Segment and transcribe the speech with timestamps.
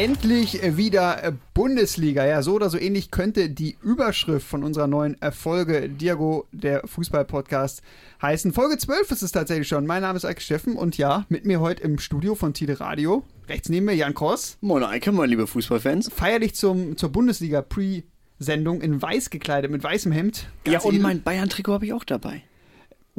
[0.00, 2.24] Endlich wieder Bundesliga.
[2.24, 7.82] Ja, so oder so ähnlich könnte die Überschrift von unserer neuen Folge Diago, der Fußball-Podcast,
[8.22, 8.54] heißen.
[8.54, 9.84] Folge 12 ist es tatsächlich schon.
[9.84, 13.24] Mein Name ist Eike Steffen und ja, mit mir heute im Studio von Tide Radio.
[13.46, 14.56] Rechts neben mir Jan Kross.
[14.62, 16.08] Moin Eike, moin liebe Fußballfans.
[16.08, 20.46] Feierlich zum, zur Bundesliga Pre-Sendung in weiß gekleidet, mit weißem Hemd.
[20.64, 21.02] Ganz ja, und edel.
[21.02, 22.42] mein Bayern-Trikot habe ich auch dabei.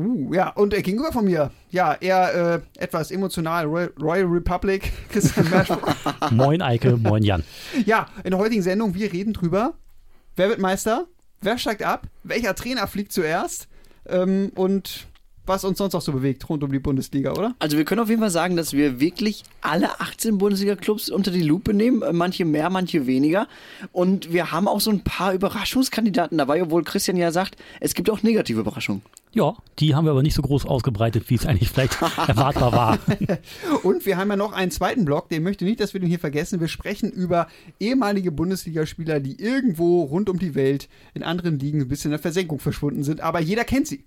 [0.02, 4.92] Uh, ja, und äh, gegenüber von mir, ja, eher äh, etwas emotional, Royal, Royal Republic,
[5.10, 5.48] Christian
[6.32, 7.44] moin Eike, moin Jan.
[7.86, 9.74] Ja, in der heutigen Sendung, wir reden drüber,
[10.36, 11.08] wer wird Meister,
[11.42, 13.68] wer steigt ab, welcher Trainer fliegt zuerst?
[14.08, 15.08] Ähm, und
[15.46, 17.56] was uns sonst noch so bewegt rund um die Bundesliga, oder?
[17.60, 21.42] Also wir können auf jeden Fall sagen, dass wir wirklich alle 18 Bundesliga-Clubs unter die
[21.42, 23.48] Lupe nehmen, äh, manche mehr, manche weniger.
[23.92, 28.10] Und wir haben auch so ein paar Überraschungskandidaten dabei, obwohl Christian ja sagt, es gibt
[28.10, 29.02] auch negative Überraschungen.
[29.34, 33.00] Ja, die haben wir aber nicht so groß ausgebreitet, wie es eigentlich vielleicht erwartbar war.
[33.84, 36.20] Und wir haben ja noch einen zweiten Block, den möchte nicht, dass wir den hier
[36.20, 36.60] vergessen.
[36.60, 37.48] Wir sprechen über
[37.80, 42.20] ehemalige Bundesligaspieler, die irgendwo rund um die Welt in anderen Ligen ein bisschen in der
[42.20, 44.04] Versenkung verschwunden sind, aber jeder kennt sie.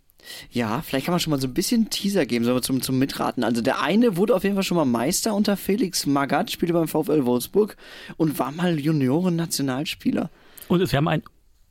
[0.51, 3.45] Ja, vielleicht kann man schon mal so ein bisschen Teaser geben, so zum, zum Mitraten.
[3.45, 6.89] Also der eine wurde auf jeden Fall schon mal Meister unter Felix Magath, spielte beim
[6.89, 7.77] VfL Wolfsburg
[8.17, 10.31] und war mal Junioren-Nationalspieler.
[10.69, 11.23] Und wir haben einen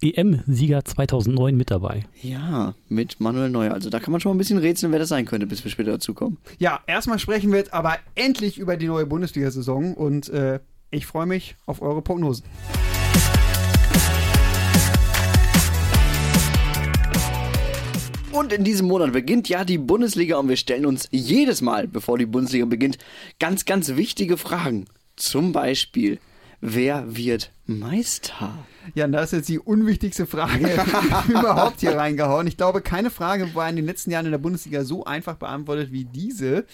[0.01, 2.05] EM-Sieger 2009 mit dabei.
[2.21, 3.73] Ja, mit Manuel Neuer.
[3.73, 5.71] Also da kann man schon mal ein bisschen rätseln, wer das sein könnte, bis wir
[5.71, 6.37] später dazu kommen.
[6.59, 10.59] Ja, erstmal sprechen wir jetzt aber endlich über die neue Bundesliga-Saison und äh,
[10.91, 12.45] ich freue mich auf eure Prognosen.
[18.33, 22.17] Und in diesem Monat beginnt ja die Bundesliga und wir stellen uns jedes Mal, bevor
[22.17, 22.97] die Bundesliga beginnt,
[23.39, 24.85] ganz, ganz wichtige Fragen.
[25.15, 26.17] Zum Beispiel,
[26.59, 28.65] wer wird Meister?
[28.95, 30.67] Ja, da ist jetzt die unwichtigste Frage
[31.27, 32.47] überhaupt hier reingehauen.
[32.47, 35.91] Ich glaube, keine Frage war in den letzten Jahren in der Bundesliga so einfach beantwortet
[35.91, 36.65] wie diese.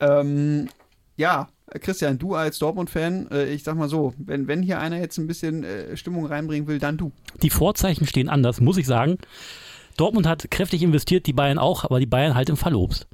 [0.00, 0.70] Ähm,
[1.18, 1.48] ja,
[1.80, 5.26] Christian, du als Dortmund-Fan, äh, ich sag mal so, wenn, wenn hier einer jetzt ein
[5.26, 7.12] bisschen äh, Stimmung reinbringen will, dann du.
[7.42, 9.18] Die Vorzeichen stehen anders, muss ich sagen.
[9.96, 13.06] Dortmund hat kräftig investiert, die Bayern auch, aber die Bayern halt im Fallobst.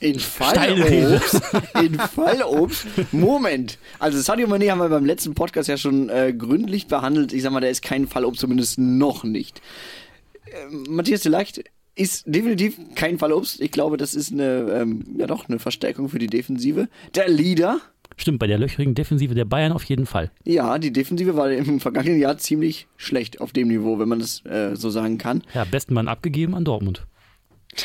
[0.00, 1.40] In Fallobst?
[1.82, 2.86] In Fallobst?
[3.10, 3.78] Moment.
[3.98, 7.32] Also Sadio Mané haben wir beim letzten Podcast ja schon äh, gründlich behandelt.
[7.32, 9.60] Ich sag mal, der ist kein Fallobst, zumindest noch nicht.
[10.46, 11.64] Äh, Matthias Leicht
[11.96, 13.60] ist definitiv kein Fallobst.
[13.60, 16.88] Ich glaube, das ist eine, ähm, ja doch, eine Verstärkung für die Defensive.
[17.16, 17.80] Der Leader
[18.18, 20.30] Stimmt, bei der löchrigen Defensive der Bayern auf jeden Fall.
[20.44, 24.44] Ja, die Defensive war im vergangenen Jahr ziemlich schlecht auf dem Niveau, wenn man das
[24.44, 25.42] äh, so sagen kann.
[25.54, 27.06] Ja, besten Mann abgegeben an Dortmund.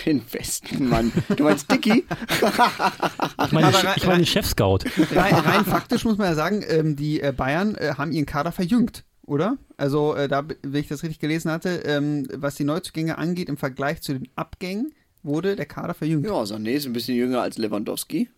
[0.05, 1.11] Den besten Mann.
[1.37, 2.03] Du meinst Dicky?
[3.45, 4.79] ich meine, ich meine Chef-Scout.
[5.13, 8.51] Rein, rein, faktisch muss man ja sagen, ähm, die äh, Bayern äh, haben ihren Kader
[8.51, 9.57] verjüngt oder?
[9.77, 13.57] Also äh, da, wenn ich das richtig gelesen hatte, ähm, was die Neuzugänge angeht, im
[13.57, 16.25] Vergleich zu den Abgängen wurde der Kader verjüngt.
[16.25, 18.29] Ja, Sané ist ein bisschen jünger als Lewandowski.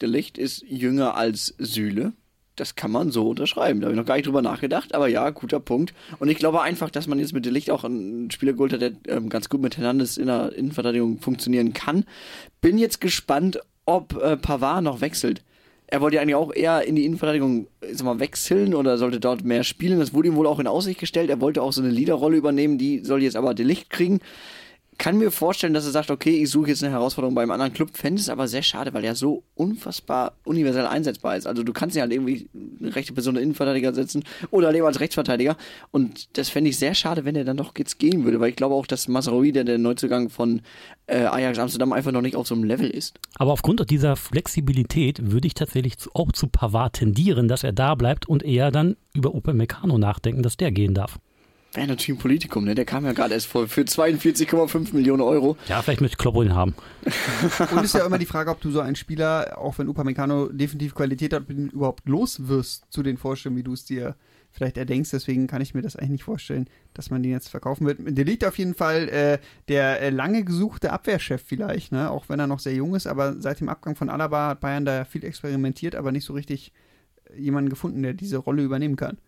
[0.00, 2.12] Der Licht ist jünger als Sühle.
[2.56, 3.80] Das kann man so unterschreiben.
[3.80, 5.92] Da habe ich noch gar nicht drüber nachgedacht, aber ja, guter Punkt.
[6.18, 8.92] Und ich glaube einfach, dass man jetzt mit Licht auch einen Spieler geholt hat, der
[9.08, 12.04] ähm, ganz gut mit Hernandez in der Innenverteidigung funktionieren kann.
[12.60, 15.42] Bin jetzt gespannt, ob äh, Pavard noch wechselt.
[15.86, 19.44] Er wollte ja eigentlich auch eher in die Innenverteidigung sag mal, wechseln oder sollte dort
[19.44, 19.98] mehr spielen.
[19.98, 21.30] Das wurde ihm wohl auch in Aussicht gestellt.
[21.30, 24.20] Er wollte auch so eine Leaderrolle übernehmen, die soll jetzt aber Licht kriegen
[25.04, 27.90] kann mir vorstellen, dass er sagt, okay, ich suche jetzt eine Herausforderung beim anderen Club.
[27.92, 31.46] Fände es aber sehr schade, weil er so unfassbar universell einsetzbar ist.
[31.46, 32.48] Also du kannst ihn halt irgendwie
[32.80, 35.58] eine rechte Person Innenverteidiger setzen oder lieber als Rechtsverteidiger.
[35.90, 38.56] Und das fände ich sehr schade, wenn er dann doch jetzt gehen würde, weil ich
[38.56, 40.62] glaube auch, dass Masraoui, der der Neuzugang von
[41.06, 43.18] äh, Ajax Amsterdam, einfach noch nicht auf so einem Level ist.
[43.34, 48.26] Aber aufgrund dieser Flexibilität würde ich tatsächlich auch zu Pavard tendieren, dass er da bleibt
[48.26, 51.18] und eher dann über Open Meccano nachdenken, dass der gehen darf.
[51.74, 52.76] Wäre natürlich ein Politikum, ne?
[52.76, 55.56] Der kam ja gerade erst vor für 42,5 Millionen Euro.
[55.66, 56.74] Ja, vielleicht möchte Kloppo ihn haben.
[57.72, 60.94] Und ist ja immer die Frage, ob du so einen Spieler, auch wenn Upamecano definitiv
[60.94, 64.14] Qualität hat, überhaupt los wirst zu den Vorstellungen, wie du es dir
[64.52, 65.12] vielleicht erdenkst.
[65.12, 67.98] Deswegen kann ich mir das eigentlich nicht vorstellen, dass man den jetzt verkaufen wird.
[68.00, 72.08] Der liegt auf jeden Fall äh, der äh, lange gesuchte Abwehrchef vielleicht, ne?
[72.08, 74.84] Auch wenn er noch sehr jung ist, aber seit dem Abgang von Alaba hat Bayern
[74.84, 76.72] da viel experimentiert, aber nicht so richtig
[77.36, 79.18] jemanden gefunden, der diese Rolle übernehmen kann.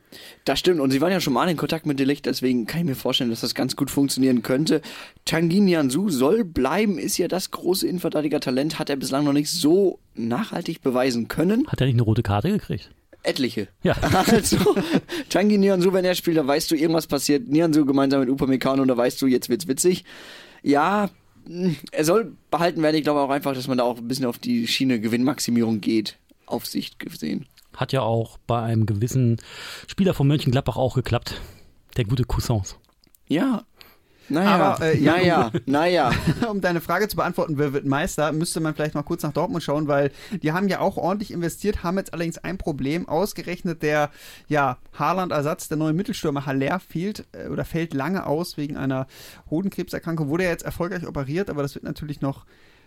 [0.44, 0.80] Das stimmt.
[0.80, 3.30] Und sie waren ja schon mal in Kontakt mit Delicht, deswegen kann ich mir vorstellen,
[3.30, 4.80] dass das ganz gut funktionieren könnte.
[5.24, 9.98] Tanguy Nianzou soll bleiben, ist ja das große Innenverteidiger-Talent, hat er bislang noch nicht so
[10.14, 11.66] nachhaltig beweisen können.
[11.68, 12.90] Hat er nicht eine rote Karte gekriegt?
[13.22, 13.68] Etliche.
[13.82, 13.96] Ja.
[14.30, 14.56] Also,
[15.28, 17.48] Tanguy Nianzou, wenn er spielt, da weißt du, irgendwas passiert.
[17.48, 20.04] Nianzou gemeinsam mit Upamecano, da weißt du, jetzt wird's witzig.
[20.62, 21.10] Ja,
[21.92, 22.96] er soll behalten werden.
[22.96, 26.18] Ich glaube auch einfach, dass man da auch ein bisschen auf die Schiene Gewinnmaximierung geht.
[26.46, 27.46] Auf Sicht gesehen.
[27.76, 29.36] Hat ja auch bei einem gewissen
[29.86, 31.40] Spieler von Mönchengladbach auch geklappt.
[31.96, 32.76] Der gute Cousins.
[33.28, 33.62] Ja.
[34.28, 36.10] Naja, Aber, äh, ja, naja, naja.
[36.50, 39.62] um deine Frage zu beantworten, wer wird Meister, müsste man vielleicht mal kurz nach Dortmund
[39.62, 40.10] schauen, weil
[40.42, 43.08] die haben ja auch ordentlich investiert, haben jetzt allerdings ein Problem.
[43.08, 44.10] Ausgerechnet der
[44.48, 49.06] ja, Haaland-Ersatz, der neue Mittelstürmer Haller, fehlt äh, oder fällt lange aus wegen einer
[49.48, 50.28] Hodenkrebserkrankung.
[50.28, 52.46] Wurde ja jetzt erfolgreich operiert, aber das wird natürlich noch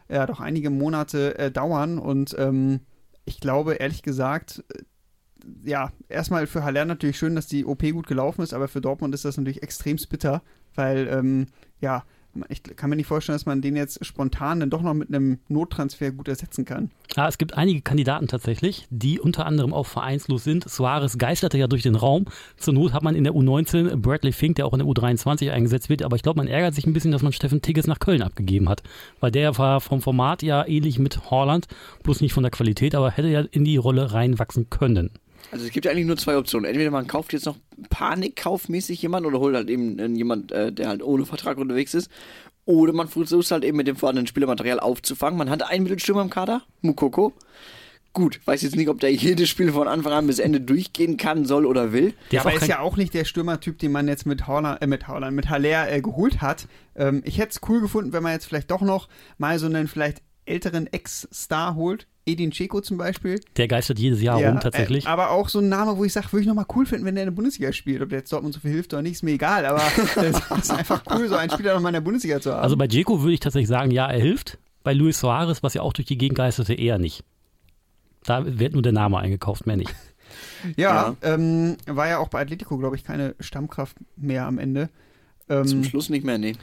[0.10, 2.82] ja, doch einige Monate äh, dauern und ähm,
[3.30, 4.84] ich glaube, ehrlich gesagt, äh,
[5.64, 9.14] ja, erstmal für Haller natürlich schön, dass die OP gut gelaufen ist, aber für Dortmund
[9.14, 10.42] ist das natürlich extrem bitter,
[10.76, 11.48] weil, ähm,
[11.80, 12.04] ja,
[12.50, 15.40] ich kann mir nicht vorstellen, dass man den jetzt spontan dann doch noch mit einem
[15.48, 16.92] Nottransfer gut ersetzen kann.
[17.16, 20.70] Ja, es gibt einige Kandidaten tatsächlich, die unter anderem auch vereinslos sind.
[20.70, 22.26] Suarez geisterte ja durch den Raum.
[22.58, 25.90] Zur Not hat man in der U19 Bradley Fink, der auch in der U23 eingesetzt
[25.90, 26.04] wird.
[26.04, 28.70] Aber ich glaube, man ärgert sich ein bisschen, dass man Steffen Tigges nach Köln abgegeben
[28.70, 28.84] hat.
[29.20, 31.68] Weil der war vom Format ja ähnlich mit Holland,
[32.04, 35.12] bloß nicht von der Qualität, aber hätte ja in die Rolle reinwachsen können.
[35.52, 36.66] Also es gibt ja eigentlich nur zwei Optionen.
[36.70, 37.58] Entweder man kauft jetzt noch
[37.90, 42.10] panikkaufmäßig jemanden oder holt halt eben jemand, äh, der halt ohne Vertrag unterwegs ist.
[42.66, 45.38] Oder man versucht halt eben mit dem vorhandenen Spielermaterial aufzufangen.
[45.38, 47.34] Man hat einen Mittelstürmer im Kader, Mukoko.
[48.14, 51.46] Gut, weiß jetzt nicht, ob der jedes Spiel von Anfang an bis Ende durchgehen kann,
[51.46, 52.14] soll oder will.
[52.32, 55.08] Der aber ist ja auch nicht der Stürmertyp, den man jetzt mit Holland, äh, mit
[55.08, 56.68] Holland, mit Haller äh, geholt hat.
[56.96, 59.88] Ähm, ich hätte es cool gefunden, wenn man jetzt vielleicht doch noch mal so einen
[59.88, 63.40] vielleicht älteren Ex-Star holt, Edin Dzeko zum Beispiel.
[63.58, 65.06] Der geistert jedes Jahr ja, rum tatsächlich.
[65.06, 67.16] Äh, aber auch so ein Name, wo ich sage, würde ich nochmal cool finden, wenn
[67.16, 68.02] der in der Bundesliga spielt.
[68.02, 69.66] Ob der jetzt Dortmund so viel hilft oder nicht, ist mir egal.
[69.66, 69.82] Aber
[70.16, 72.62] es ist einfach cool, so einen Spieler nochmal in der Bundesliga zu haben.
[72.62, 74.58] Also bei Dzeko würde ich tatsächlich sagen, ja, er hilft.
[74.84, 77.24] Bei Luis Suarez, was ja auch durch die Gegend geisterte, eher nicht.
[78.24, 79.94] Da wird nur der Name eingekauft, mehr nicht.
[80.78, 81.34] Ja, ja.
[81.34, 84.90] Ähm, war ja auch bei Atletico, glaube ich, keine Stammkraft mehr am Ende.
[85.50, 86.56] Ähm, Zum Schluss nicht mehr, nee.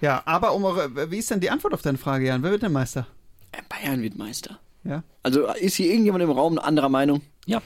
[0.00, 2.42] Ja, aber um eure, wie ist denn die Antwort auf deine Frage, Jan?
[2.42, 3.06] Wer wird denn Meister?
[3.52, 4.58] Äh, Bayern wird Meister.
[4.84, 5.02] Ja.
[5.22, 7.22] Also ist hier irgendjemand im Raum anderer Meinung?
[7.46, 7.62] Ja.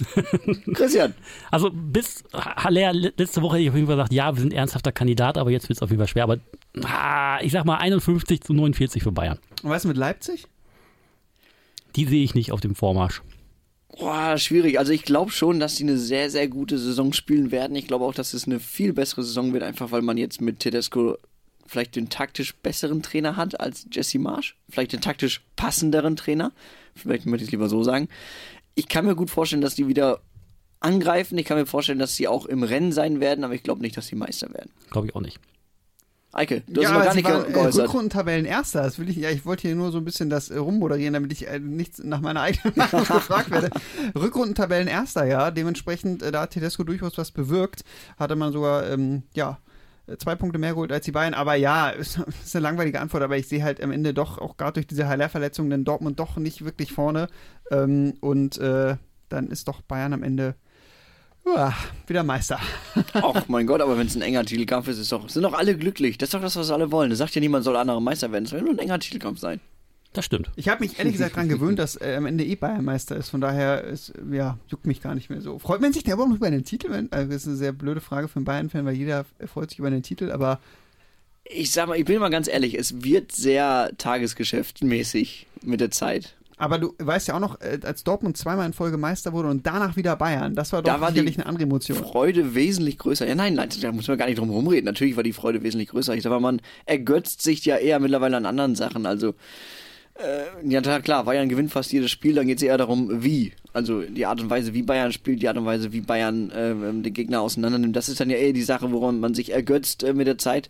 [0.74, 1.14] Christian.
[1.50, 4.92] Also bis Haller letzte Woche hätte ich auf jeden Fall gesagt, ja, wir sind ernsthafter
[4.92, 6.24] Kandidat, aber jetzt wird es auf jeden Fall schwer.
[6.24, 6.38] Aber
[6.84, 9.38] ah, ich sag mal 51 zu 49 für Bayern.
[9.62, 10.46] Und was mit Leipzig?
[11.96, 13.22] Die sehe ich nicht auf dem Vormarsch.
[13.98, 14.78] Boah, schwierig.
[14.78, 17.76] Also ich glaube schon, dass sie eine sehr, sehr gute Saison spielen werden.
[17.76, 20.60] Ich glaube auch, dass es eine viel bessere Saison wird, einfach weil man jetzt mit
[20.60, 21.18] Tedesco
[21.66, 26.52] vielleicht den taktisch besseren Trainer hat als Jesse Marsch, vielleicht den taktisch passenderen Trainer,
[26.94, 28.08] vielleicht möchte ich es lieber so sagen.
[28.74, 30.20] Ich kann mir gut vorstellen, dass die wieder
[30.80, 31.38] angreifen.
[31.38, 33.96] Ich kann mir vorstellen, dass sie auch im Rennen sein werden, aber ich glaube nicht,
[33.96, 34.70] dass sie Meister werden.
[34.90, 35.38] Glaube ich auch nicht.
[36.34, 37.84] Eike, du ja, hast noch gar nicht ge geäußert.
[37.84, 38.82] Rückrundentabellen erster.
[38.82, 41.30] Das will ich, ja, ich wollte hier nur so ein bisschen das äh, rummoderieren, damit
[41.30, 43.68] ich äh, nicht nach meiner eigenen Meinung gefragt werde.
[44.14, 45.50] Rückrundentabellen erster, ja.
[45.50, 47.84] Dementsprechend, äh, da hat Tedesco durchaus was bewirkt.
[48.18, 49.58] Hatte man sogar, ähm, ja,
[50.18, 51.34] zwei Punkte mehr geholt als die Bayern.
[51.34, 54.56] Aber ja, ist, ist eine langweilige Antwort, aber ich sehe halt am Ende doch, auch
[54.56, 57.28] gerade durch diese Haller-Verletzung, den Dortmund doch nicht wirklich vorne.
[57.70, 58.96] Ähm, und äh,
[59.28, 60.54] dann ist doch Bayern am Ende
[61.44, 61.74] ja,
[62.06, 62.60] wieder Meister.
[63.14, 65.76] Ach mein Gott, aber wenn es ein enger Titelkampf ist, ist doch, sind doch alle
[65.76, 66.16] glücklich.
[66.18, 67.10] Das ist doch das, was alle wollen.
[67.10, 68.44] Das sagt ja niemand, soll anderer Meister werden.
[68.44, 69.60] Es soll nur ein enger Titelkampf sein.
[70.12, 70.50] Das stimmt.
[70.56, 73.30] Ich habe mich ehrlich gesagt daran gewöhnt, dass äh, am Ende eh Bayern Meister ist.
[73.30, 75.58] Von daher ist, ja, juckt mich gar nicht mehr so.
[75.58, 77.08] Freut man sich da überhaupt noch über den Titel?
[77.10, 79.90] Also das ist eine sehr blöde Frage für einen Bayern-Fan, weil jeder freut sich über
[79.90, 80.60] den Titel, aber.
[81.44, 86.36] Ich sag mal, ich bin mal ganz ehrlich, es wird sehr tagesgeschäftmäßig mit der Zeit.
[86.56, 89.66] Aber du weißt ja auch noch, äh, als Dortmund zweimal in Folge Meister wurde und
[89.66, 91.98] danach wieder Bayern, das war doch da war sicherlich eine andere Emotion.
[91.98, 93.26] Freude wesentlich größer.
[93.26, 94.84] Ja, nein, nein, da muss man gar nicht drum rumreden.
[94.84, 96.14] Natürlich war die Freude wesentlich größer.
[96.14, 99.06] Ich sag mal, man ergötzt sich ja eher mittlerweile an anderen Sachen.
[99.06, 99.34] Also,
[100.14, 103.52] äh, ja, klar, Bayern gewinnt fast jedes Spiel, dann geht es eher darum, wie.
[103.72, 106.74] Also die Art und Weise, wie Bayern spielt, die Art und Weise, wie Bayern äh,
[106.74, 107.96] den Gegner auseinandernimmt.
[107.96, 110.68] Das ist dann ja eher die Sache, woran man sich ergötzt äh, mit der Zeit.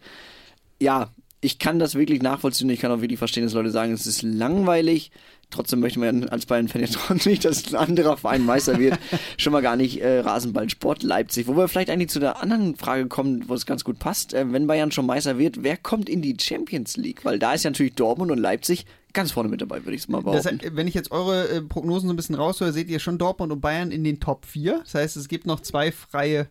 [0.81, 2.71] Ja, ich kann das wirklich nachvollziehen.
[2.71, 5.11] Ich kann auch wirklich verstehen, dass Leute sagen, es ist langweilig.
[5.51, 8.99] Trotzdem möchte man als Bayern-Fan ja trotzdem nicht, dass ein anderer Verein Meister wird.
[9.37, 11.49] Schon mal gar nicht äh, Rasenballsport Leipzig.
[11.49, 14.35] Wo wir vielleicht eigentlich zu der anderen Frage kommen, wo es ganz gut passt.
[14.35, 17.25] Äh, wenn Bayern schon Meister wird, wer kommt in die Champions League?
[17.25, 20.09] Weil da ist ja natürlich Dortmund und Leipzig ganz vorne mit dabei, würde ich es
[20.09, 20.59] mal behaupten.
[20.59, 23.53] Das, wenn ich jetzt eure äh, Prognosen so ein bisschen raushöre, seht ihr schon Dortmund
[23.53, 24.81] und Bayern in den Top 4.
[24.85, 26.49] Das heißt, es gibt noch zwei freie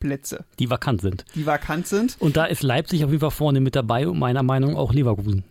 [0.00, 0.44] Plätze.
[0.58, 1.24] Die vakant sind.
[1.34, 2.16] Die vakant sind.
[2.18, 4.92] Und da ist Leipzig auf jeden Fall vorne mit dabei und meiner Meinung nach auch
[4.92, 5.44] Leverkusen.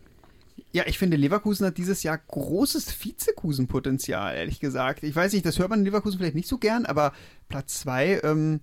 [0.74, 5.04] Ja, ich finde, Leverkusen hat dieses Jahr großes Vizekusen-Potenzial, ehrlich gesagt.
[5.04, 7.14] Ich weiß nicht, das hört man in Leverkusen vielleicht nicht so gern, aber
[7.50, 8.62] Platz 2 ähm,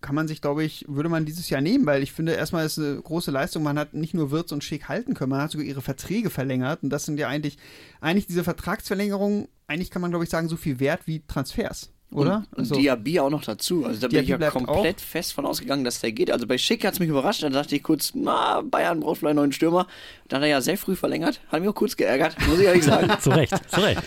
[0.00, 2.78] kann man sich, glaube ich, würde man dieses Jahr nehmen, weil ich finde, erstmal ist
[2.78, 3.62] eine große Leistung.
[3.62, 6.82] Man hat nicht nur Wirtz und Schick halten können, man hat sogar ihre Verträge verlängert.
[6.82, 7.58] Und das sind ja eigentlich,
[8.00, 11.90] eigentlich diese Vertragsverlängerungen, eigentlich kann man, glaube ich, sagen, so viel wert wie Transfers.
[12.10, 12.46] Oder?
[12.52, 13.84] Und, also, Diaby auch noch dazu.
[13.84, 15.04] Also da Diaby bin ich ja komplett auch.
[15.04, 16.30] fest von ausgegangen, dass der geht.
[16.30, 17.42] Also bei Schick hat es mich überrascht.
[17.42, 19.86] Da dachte ich kurz, na, Bayern braucht vielleicht einen neuen Stürmer.
[20.28, 21.42] Dann hat er ja sehr früh verlängert.
[21.48, 23.10] Hat mich auch kurz geärgert, muss ich ehrlich sagen.
[23.20, 24.02] zu Recht, zu Recht.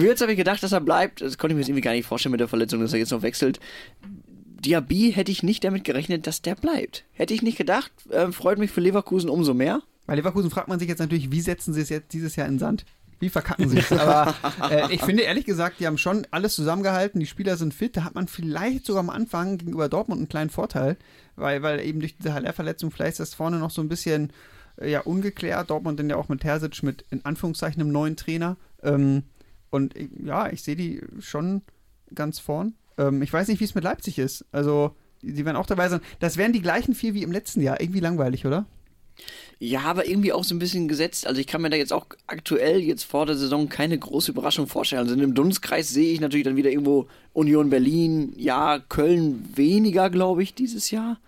[0.00, 1.20] Jetzt habe ich gedacht, dass er bleibt.
[1.20, 3.12] Das konnte ich mir jetzt irgendwie gar nicht vorstellen mit der Verletzung, dass er jetzt
[3.12, 3.60] noch wechselt.
[4.64, 7.04] Diaby hätte ich nicht damit gerechnet, dass der bleibt.
[7.12, 7.92] Hätte ich nicht gedacht.
[8.10, 9.82] Äh, freut mich für Leverkusen umso mehr.
[10.06, 12.58] Bei Leverkusen fragt man sich jetzt natürlich, wie setzen sie es jetzt dieses Jahr in
[12.58, 12.84] Sand?
[13.20, 13.92] Wie verkacken sie es?
[13.92, 14.34] Aber
[14.70, 18.04] äh, ich finde ehrlich gesagt, die haben schon alles zusammengehalten, die Spieler sind fit, da
[18.04, 20.96] hat man vielleicht sogar am Anfang gegenüber Dortmund einen kleinen Vorteil,
[21.36, 24.32] weil, weil eben durch diese Haller-Verletzung vielleicht ist das vorne noch so ein bisschen
[24.76, 25.70] äh, ja, ungeklärt.
[25.70, 28.56] Dortmund dann ja auch mit Terzic mit in Anführungszeichen einem neuen Trainer.
[28.82, 29.24] Ähm,
[29.70, 31.62] und äh, ja, ich sehe die schon
[32.14, 32.74] ganz vorn.
[32.98, 34.44] Ähm, ich weiß nicht, wie es mit Leipzig ist.
[34.52, 36.00] Also, die, werden auch dabei sein.
[36.20, 37.80] Das wären die gleichen vier wie im letzten Jahr.
[37.80, 38.66] Irgendwie langweilig, oder?
[39.58, 41.26] Ja, aber irgendwie auch so ein bisschen gesetzt.
[41.26, 44.66] Also ich kann mir da jetzt auch aktuell jetzt vor der Saison keine große Überraschung
[44.66, 45.02] vorstellen.
[45.02, 50.10] Also in dem Dunstkreis sehe ich natürlich dann wieder irgendwo Union Berlin, ja, Köln weniger,
[50.10, 51.18] glaube ich, dieses Jahr.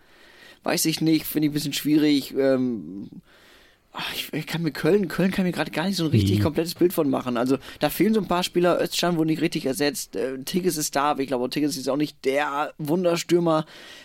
[0.65, 2.35] Weiß ich nicht, finde ich ein bisschen schwierig.
[2.37, 3.09] Ähm,
[4.15, 6.43] ich, ich kann mir Köln, Köln kann mir gerade gar nicht so ein richtig Nee.
[6.43, 7.37] komplettes Bild von machen.
[7.37, 8.81] Also da fehlen so ein paar Spieler.
[8.81, 10.17] Özcan wurde nicht richtig ersetzt.
[10.17, 13.65] Äh, Tigges ist da, aber ich glaube, Tigges ist auch nicht der Wunderstürmer,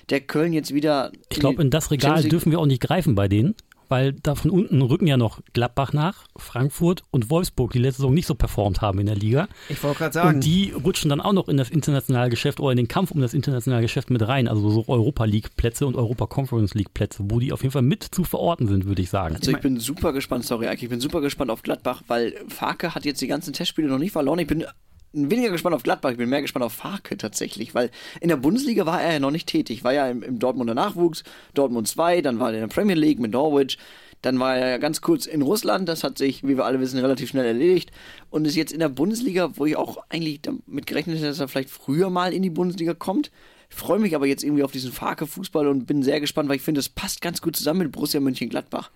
[0.10, 1.12] der Köln jetzt wieder.
[1.29, 3.55] Ich glaube, in das Regal dürfen wir auch nicht greifen bei denen,
[3.91, 8.13] weil da von unten rücken ja noch Gladbach nach, Frankfurt und Wolfsburg, die letzte Saison
[8.13, 9.50] nicht so performt haben in der Liga.
[9.69, 10.36] Ich wollte gerade sagen.
[10.36, 13.19] Und die rutschen dann auch noch in das internationale Geschäft oder in den Kampf um
[13.19, 14.48] das internationale Geschäft mit rein.
[14.48, 17.81] Also so Europa League Plätze und Europa Conference League Plätze, wo die auf jeden Fall
[17.81, 19.36] mit zu verorten sind, würde ich sagen.
[19.36, 22.95] Also ich bin super gespannt, sorry, Eike, ich bin super gespannt auf Gladbach, weil Farke
[22.95, 24.39] hat jetzt die ganzen Testspiele noch nicht verloren.
[24.39, 24.65] Ich bin
[25.13, 28.86] weniger gespannt auf Gladbach, ich bin mehr gespannt auf Farke tatsächlich, weil in der Bundesliga
[28.86, 29.84] war er ja noch nicht tätig.
[29.84, 33.20] War ja im, im Dortmunder Nachwuchs, Dortmund 2, dann war er in der Premier League
[33.20, 33.77] mit Norwich,
[34.22, 37.00] dann war er ja ganz kurz in Russland, das hat sich, wie wir alle wissen,
[37.00, 37.91] relativ schnell erledigt
[38.30, 41.48] und ist jetzt in der Bundesliga, wo ich auch eigentlich damit gerechnet hätte, dass er
[41.48, 43.32] vielleicht früher mal in die Bundesliga kommt.
[43.70, 46.62] Ich freue mich aber jetzt irgendwie auf diesen Farke-Fußball und bin sehr gespannt, weil ich
[46.62, 48.91] finde, es passt ganz gut zusammen mit Borussia Mönchengladbach.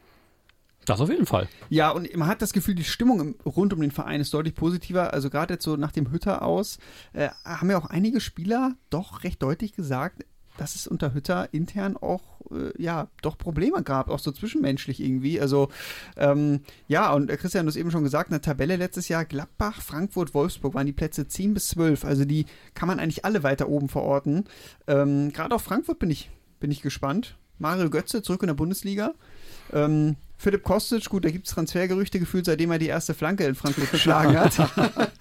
[0.85, 1.47] Das auf jeden Fall.
[1.69, 4.55] Ja, und man hat das Gefühl, die Stimmung im, rund um den Verein ist deutlich
[4.55, 5.13] positiver.
[5.13, 6.77] Also gerade jetzt so nach dem Hütter aus,
[7.13, 10.23] äh, haben ja auch einige Spieler doch recht deutlich gesagt,
[10.57, 15.39] dass es unter Hütter intern auch, äh, ja, doch Probleme gab, auch so zwischenmenschlich irgendwie.
[15.39, 15.69] Also,
[16.17, 19.25] ähm, ja, und äh, Christian, du hast eben schon gesagt, in der Tabelle letztes Jahr
[19.25, 22.05] Gladbach, Frankfurt, Wolfsburg waren die Plätze 10 bis 12.
[22.05, 24.45] Also die kann man eigentlich alle weiter oben verorten.
[24.87, 27.37] Ähm, gerade auf Frankfurt bin ich, bin ich gespannt.
[27.57, 29.13] Mario Götze zurück in der Bundesliga.
[29.71, 33.55] Ähm, Philipp Kostic, gut, da gibt es Transfergerüchte gefühlt, seitdem er die erste Flanke in
[33.55, 34.53] Frankfurt geschlagen hat.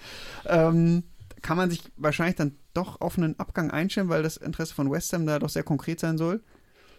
[0.46, 1.04] ähm,
[1.42, 5.12] kann man sich wahrscheinlich dann doch auf einen Abgang einstellen, weil das Interesse von West
[5.12, 6.42] Ham da doch sehr konkret sein soll.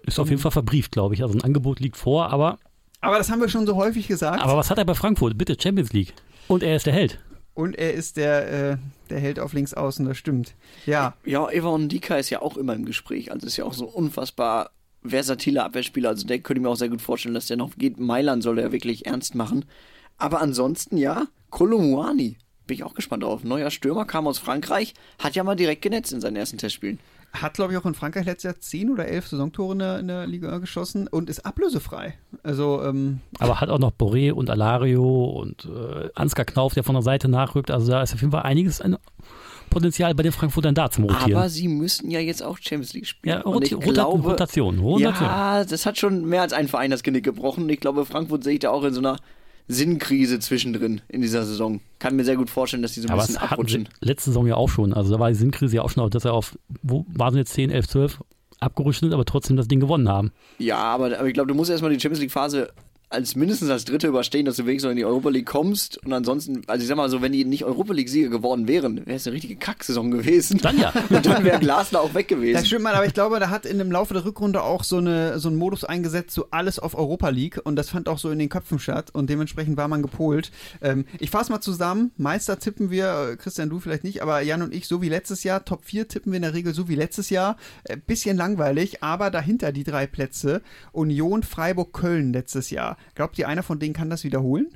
[0.04, 1.24] Ist auf jeden Fall verbrieft, glaube ich.
[1.24, 2.60] Also ein Angebot liegt vor, aber,
[3.02, 4.42] Aber das haben wir schon so häufig gesagt.
[4.42, 5.38] aber was hat er bei Frankfurt?
[5.38, 6.14] Bitte, Champions League.
[6.48, 7.20] Und er ist der Held.
[7.56, 8.78] Und er ist der, äh,
[9.10, 10.56] der Held auf links außen, das stimmt.
[10.86, 13.32] Ja, Ja, Evan Dika ist ja auch immer im Gespräch.
[13.32, 14.72] Also ist ja auch so unfassbar
[15.10, 16.10] versatiler Abwehrspieler.
[16.10, 18.00] Also der könnte ich mir auch sehr gut vorstellen, dass der noch geht.
[18.00, 19.66] Mailand soll er wirklich ernst machen.
[20.18, 22.38] Aber ansonsten, ja, Kolomouani.
[22.68, 23.44] Bin ich auch gespannt drauf.
[23.44, 27.00] Neuer Stürmer kam aus Frankreich, hat ja mal direkt genetzt in seinen ersten Testspielen.
[27.34, 30.08] hat, glaube ich, auch in Frankreich letztes Jahr 10 oder 11 Saisontore in der, in
[30.08, 32.18] der Liga geschossen und ist ablösefrei.
[32.44, 36.96] Also, ähm, Aber hat auch noch Boré und Alario und äh, Ansgar Knauf, der von
[36.96, 37.72] der Seite nachrückt.
[37.72, 38.98] Also da ist auf jeden Fall einiges an
[39.75, 41.34] Potenzial bei den Frankfurtern da zum Rotieren.
[41.36, 43.36] Aber sie müssen ja jetzt auch Champions League spielen.
[43.36, 44.79] ja, ich Rota glaube, Rotation.
[44.79, 45.27] Rotation.
[45.27, 47.67] Ja, das hat schon mehr als ein Verein das Genick gebrochen.
[47.70, 49.17] Ich glaube, Frankfurt sehe ich da auch in so einer
[49.67, 51.82] Sinnkrise zwischendrin in dieser Saison.
[52.00, 53.89] Kann mir sehr gut vorstellen, dass die so ein Aber bisschen hatten abrutschen.
[54.00, 54.94] letzte Saison ja auch schon.
[54.94, 57.53] Also da war die Sinnkrise ja auch schon, dass er auf, wo waren sie jetzt
[57.53, 58.20] 10, 11, 12
[58.60, 60.32] abgerutscht sind, aber trotzdem das Ding gewonnen haben.
[60.60, 62.70] Ja, aber, aber ich glaube, du musst erstmal die Champions League-Phase
[63.16, 65.98] als mindestens als Dritte überstehen, dass du wenigstens noch in die Europa League kommst.
[66.06, 69.16] Und ansonsten, also ich sag mal so, wenn die nicht Europa League-Sieger geworden wären, wäre
[69.16, 70.60] es eine richtige Kacksaison gewesen.
[70.60, 70.94] Dann ja.
[71.10, 72.66] Und dann wäre Glasner auch weg das gewesen.
[72.66, 75.40] stimmt mal, aber ich glaube, da hat in dem Laufe der Rückrunde auch so, eine,
[75.40, 78.40] so einen Modus eingesetzt, so alles auf Europa League und das fand auch so in
[78.40, 80.52] den Köpfen statt und dementsprechend war man gepolt.
[80.82, 84.62] Ähm, ich fasse mal zusammen, Meister tippen wir, äh, Christian, du vielleicht nicht, aber Jan
[84.62, 86.96] und ich so wie letztes Jahr, Top 4 tippen wir in der Regel so wie
[86.96, 87.58] letztes Jahr.
[87.86, 92.98] Äh, bisschen langweilig, aber dahinter die drei Plätze, Union, Freiburg, Köln letztes Jahr.
[93.14, 94.68] Glaubt ihr, einer von denen kann das wiederholen?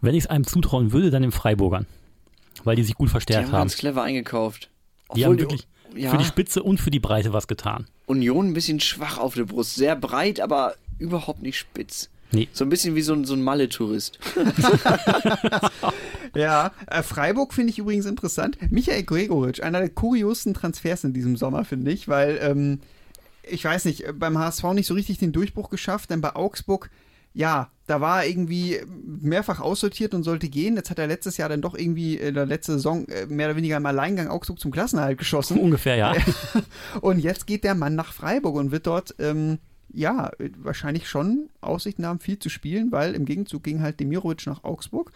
[0.00, 1.86] Wenn ich es einem zutrauen würde, dann den Freiburgern.
[2.64, 3.60] Weil die sich gut Die verstärkt haben haben.
[3.62, 4.70] ganz clever eingekauft.
[5.14, 7.86] Die haben Obwohl wirklich ja, für die Spitze und für die Breite was getan.
[8.06, 9.74] Union ein bisschen schwach auf der Brust.
[9.74, 12.10] Sehr breit, aber überhaupt nicht spitz.
[12.30, 12.48] Nee.
[12.52, 14.18] So ein bisschen wie so ein, so ein Malle-Tourist.
[16.34, 18.58] Ja, äh, Freiburg finde ich übrigens interessant.
[18.70, 22.80] Michael Gregoritsch, einer der kuriosesten Transfers in diesem Sommer, finde ich, weil, ähm,
[23.42, 26.90] ich weiß nicht, beim HSV nicht so richtig den Durchbruch geschafft, denn bei Augsburg,
[27.38, 30.74] ja, da war er irgendwie mehrfach aussortiert und sollte gehen.
[30.74, 33.56] Jetzt hat er letztes Jahr dann doch irgendwie in der letzten Saison äh, mehr oder
[33.56, 35.56] weniger im Alleingang Augsburg zum Klassenerhalt geschossen.
[35.60, 36.16] Ungefähr, ja.
[37.00, 39.58] Und jetzt geht der Mann nach Freiburg und wird dort, ähm,
[39.92, 44.64] ja, wahrscheinlich schon Aussichten haben, viel zu spielen, weil im Gegenzug ging halt Demirovic nach
[44.64, 45.12] Augsburg.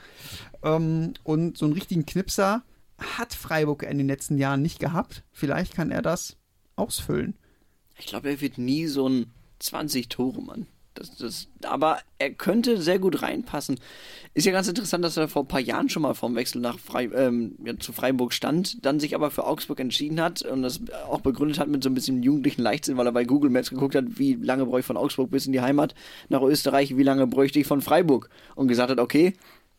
[0.62, 2.62] Ähm, und so einen richtigen Knipser
[2.99, 5.25] hat Freiburg in den letzten Jahren nicht gehabt.
[5.33, 6.37] Vielleicht kann er das
[6.76, 7.35] ausfüllen.
[7.99, 9.26] Ich glaube, er wird nie so ein
[9.61, 10.69] 20-Tore-Mann.
[10.94, 13.80] Das, das, aber er könnte sehr gut reinpassen.
[14.34, 16.78] Ist ja ganz interessant, dass er vor ein paar Jahren schon mal vom Wechsel nach
[16.78, 20.80] Frei, ähm, ja, zu Freiburg stand, dann sich aber für Augsburg entschieden hat und das
[21.08, 23.94] auch begründet hat mit so ein bisschen jugendlichen Leichtsinn, weil er bei Google Maps geguckt
[23.94, 25.94] hat, wie lange bräuchte ich von Augsburg bis in die Heimat
[26.28, 29.34] nach Österreich, wie lange bräuchte ich von Freiburg und gesagt hat, okay,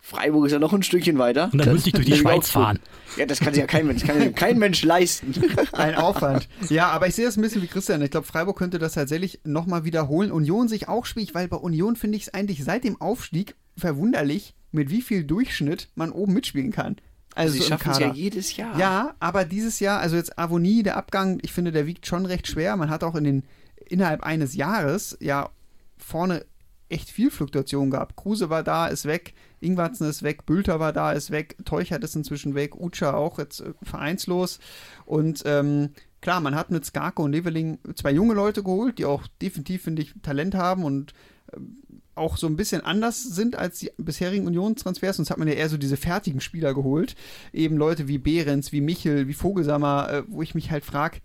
[0.05, 1.49] Freiburg ist ja noch ein Stückchen weiter.
[1.53, 2.77] Und dann müsste ich durch die Schweiz fahren.
[3.15, 5.33] Ja, das kann sich ja kein Mensch, kann ja kein Mensch leisten.
[5.71, 6.49] Ein Aufwand.
[6.69, 8.01] Ja, aber ich sehe das ein bisschen wie Christian.
[8.01, 10.33] Ich glaube, Freiburg könnte das tatsächlich nochmal wiederholen.
[10.33, 14.55] Union sich auch schwierig, weil bei Union finde ich es eigentlich seit dem Aufstieg verwunderlich,
[14.73, 16.97] mit wie viel Durchschnitt man oben mitspielen kann.
[17.33, 18.77] Also Sie so im schaffen es ja jedes Jahr.
[18.77, 22.47] Ja, aber dieses Jahr, also jetzt Avonie, der Abgang, ich finde, der wiegt schon recht
[22.47, 22.75] schwer.
[22.75, 23.43] Man hat auch in den,
[23.85, 25.49] innerhalb eines Jahres ja
[25.97, 26.45] vorne
[26.89, 28.17] echt viel Fluktuation gehabt.
[28.17, 29.33] Kruse war da, ist weg,
[29.63, 33.61] Ingwarzen ist weg, Bülter war da, ist weg, Teuchert ist inzwischen weg, Ucha auch jetzt
[33.61, 34.59] äh, vereinslos.
[35.05, 35.89] Und ähm,
[36.21, 40.01] klar, man hat mit Skarke und Leveling zwei junge Leute geholt, die auch definitiv, finde
[40.01, 41.13] ich, Talent haben und
[41.55, 41.77] ähm,
[42.15, 45.17] auch so ein bisschen anders sind als die bisherigen Unionstransfers.
[45.17, 47.15] Sonst hat man ja eher so diese fertigen Spieler geholt.
[47.51, 51.21] Eben Leute wie Behrens, wie Michel, wie Vogelsammer, äh, wo ich mich halt frage,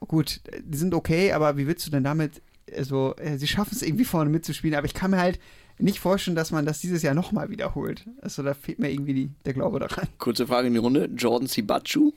[0.00, 2.42] gut, die sind okay, aber wie willst du denn damit,
[2.76, 5.38] also, äh, sie schaffen es irgendwie vorne mitzuspielen, aber ich kann mir halt
[5.78, 8.06] nicht vorstellen, dass man das dieses Jahr nochmal wiederholt.
[8.22, 10.06] Also da fehlt mir irgendwie die, der Glaube daran.
[10.18, 11.10] Kurze Frage in die Runde.
[11.16, 12.12] Jordan Sibachu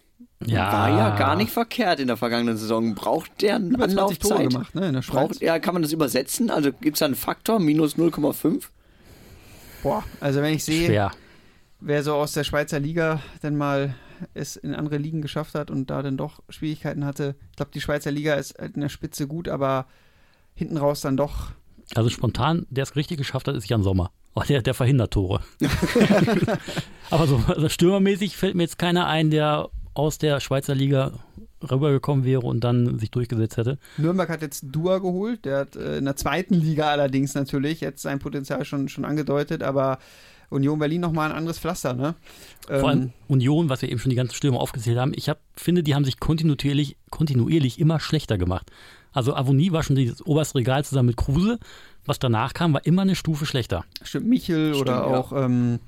[0.46, 0.72] Ja.
[0.72, 2.94] war ja gar nicht verkehrt in der vergangenen Saison.
[2.96, 4.52] Braucht der eine Über 20 Tore Anlaufzeit?
[4.54, 5.28] gemacht, ne, in der Schweiz.
[5.30, 6.50] Braucht, ja, kann man das übersetzen?
[6.52, 8.66] Also gibt es da einen Faktor, minus 0,5?
[9.84, 11.12] Boah, also wenn ich sehe, Schwer.
[11.80, 13.96] wer so aus der Schweizer Liga dann mal
[14.34, 17.36] es in andere Ligen geschafft hat und da dann doch Schwierigkeiten hatte.
[17.52, 19.86] Ich glaube, die Schweizer Liga ist halt in der Spitze gut, aber
[20.56, 21.52] hinten raus dann doch.
[21.96, 24.12] Also spontan, der es richtig geschafft hat, ist Jan Sommer.
[24.36, 25.42] Oh, der, der verhindert Tore.
[27.10, 31.14] Aber so also stürmermäßig fällt mir jetzt keiner ein, der aus der Schweizer Liga
[31.64, 33.80] rübergekommen wäre und dann sich durchgesetzt hätte.
[33.98, 38.04] Nürnberg hat jetzt Dua geholt, der hat äh, in der zweiten Liga allerdings natürlich jetzt
[38.04, 39.98] sein Potenzial schon, schon angedeutet, aber
[40.50, 42.16] Union Berlin nochmal ein anderes Pflaster, ne?
[42.68, 45.84] Vor allem Union, was wir eben schon die ganzen Stürmer aufgezählt haben, ich hab, finde,
[45.84, 48.72] die haben sich kontinuierlich, kontinuierlich immer schlechter gemacht.
[49.18, 51.58] Also Avonie war schon dieses oberste Regal zusammen mit Kruse.
[52.06, 53.84] Was danach kam, war immer eine Stufe schlechter.
[54.04, 55.04] Stimmt, Michel Stimmt, oder ja.
[55.06, 55.80] auch, ähm,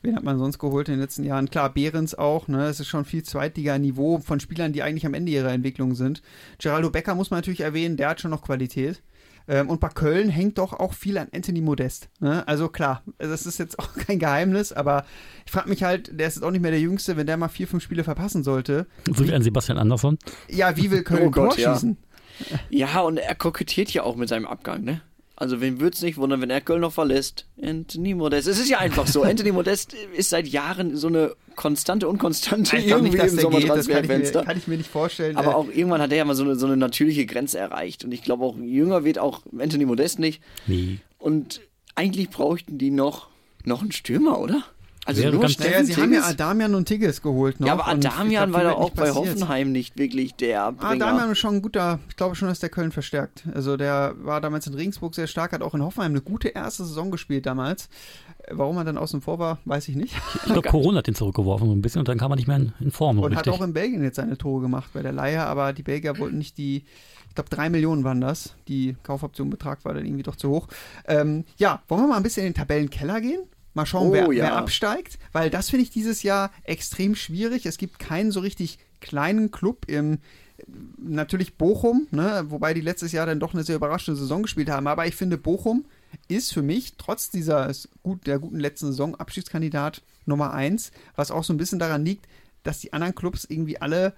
[0.00, 1.50] wen hat man sonst geholt in den letzten Jahren?
[1.50, 2.64] Klar, Behrens auch, ne?
[2.64, 6.22] Es ist schon viel Zweitliga-Niveau von Spielern, die eigentlich am Ende ihrer Entwicklung sind.
[6.58, 9.02] Geraldo Becker muss man natürlich erwähnen, der hat schon noch Qualität.
[9.48, 12.08] Ähm, und bei Köln hängt doch auch viel an Anthony Modest.
[12.20, 12.48] Ne?
[12.48, 15.04] Also klar, das ist jetzt auch kein Geheimnis, aber
[15.44, 17.48] ich frage mich halt, der ist jetzt auch nicht mehr der Jüngste, wenn der mal
[17.48, 18.86] vier, fünf Spiele verpassen sollte.
[19.10, 20.18] So wie ein Sebastian Andersson.
[20.48, 21.74] Ja, wie will Köln Oh Gott, Tor ja.
[21.74, 21.98] schießen?
[22.70, 25.00] Ja, und er kokettiert ja auch mit seinem Abgang, ne?
[25.36, 27.46] Also, wen würde es nicht wundern, wenn er Köln noch verlässt?
[27.62, 28.48] Anthony Modest.
[28.48, 29.22] Es ist ja einfach so.
[29.24, 33.52] Anthony Modest ist seit Jahren so eine konstante Unkonstante Ich irgendwie nicht, im das kann
[33.52, 34.44] ich, mir, Sommertransferfenster.
[34.44, 35.36] kann ich mir nicht vorstellen.
[35.36, 38.04] Aber Äh, auch irgendwann hat er ja mal so eine, so eine natürliche Grenze erreicht.
[38.04, 40.42] Und ich glaube auch, jünger wird auch Anthony Modest nicht.
[40.66, 40.98] Nee.
[41.18, 41.60] Und
[41.94, 43.28] eigentlich bräuchten die noch,
[43.64, 44.64] noch einen Stürmer, oder?
[45.08, 46.30] Also Wäre nur ganz- Steffen naja, sie haben ja Tigges?
[46.34, 47.66] Adamian und Tigges geholt noch.
[47.66, 49.16] Ja, aber Adamian glaub, war wird auch bei passiert.
[49.16, 51.06] Hoffenheim nicht wirklich der Ah, Bringer.
[51.06, 53.44] Damian ist schon ein guter, ich glaube schon, dass der Köln verstärkt.
[53.54, 56.84] Also der war damals in Regensburg sehr stark, hat auch in Hoffenheim eine gute erste
[56.84, 57.88] Saison gespielt damals.
[58.50, 60.14] Warum er dann außen vor war, weiß ich nicht.
[60.34, 62.56] Ich glaube, Corona hat den zurückgeworfen so ein bisschen und dann kam er nicht mehr
[62.58, 63.18] in, in Form.
[63.18, 63.60] Und hat richtig.
[63.60, 66.58] auch in Belgien jetzt seine Tore gemacht bei der Leihe, aber die Belgier wollten nicht
[66.58, 66.84] die,
[67.28, 68.54] ich glaube drei Millionen waren das.
[68.68, 70.68] Die Kaufoptionenbetrag war dann irgendwie doch zu hoch.
[71.06, 73.40] Ähm, ja, wollen wir mal ein bisschen in den Tabellenkeller gehen?
[73.78, 74.44] Mal schauen, Oh, wer, ja.
[74.44, 77.64] wer absteigt, weil das finde ich dieses Jahr extrem schwierig.
[77.64, 80.18] Es gibt keinen so richtig kleinen Club im
[80.96, 84.88] natürlich Bochum, ne, wobei die letztes Jahr dann doch eine sehr überraschende Saison gespielt haben.
[84.88, 85.84] Aber ich finde, Bochum
[86.26, 87.70] ist für mich trotz dieser
[88.02, 92.26] gut, der guten letzten Saison Abschiedskandidat Nummer eins, was auch so ein bisschen daran liegt,
[92.64, 94.12] dass die anderen Clubs irgendwie alle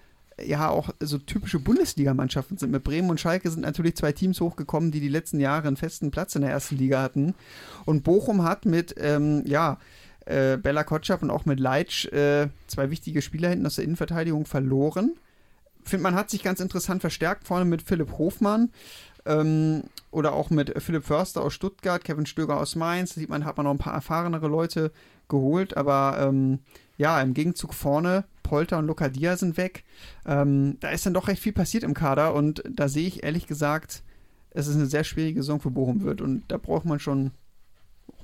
[0.45, 2.71] ja auch so typische Bundesligamannschaften sind.
[2.71, 6.11] Mit Bremen und Schalke sind natürlich zwei Teams hochgekommen, die die letzten Jahre einen festen
[6.11, 7.35] Platz in der ersten Liga hatten.
[7.85, 9.79] Und Bochum hat mit, ähm, ja,
[10.27, 14.47] äh, Bella Kotschap und auch mit Leitsch äh, zwei wichtige Spieler hinten aus der Innenverteidigung
[14.47, 15.15] verloren.
[15.83, 18.71] Finde, man hat sich ganz interessant verstärkt, vorne mit Philipp Hofmann
[19.27, 23.15] ähm, oder auch mit Philipp Förster aus Stuttgart, Kevin Stöger aus Mainz.
[23.15, 24.93] Da sieht man, hat man noch ein paar erfahrenere Leute
[25.29, 26.61] geholt, aber ähm,
[26.99, 29.85] ja, im Gegenzug vorne, Polter und Lokadia sind weg.
[30.27, 33.47] Ähm, da ist dann doch recht viel passiert im Kader und da sehe ich ehrlich
[33.47, 34.03] gesagt,
[34.51, 37.31] es ist eine sehr schwierige Saison für Bochum wird und da braucht man schon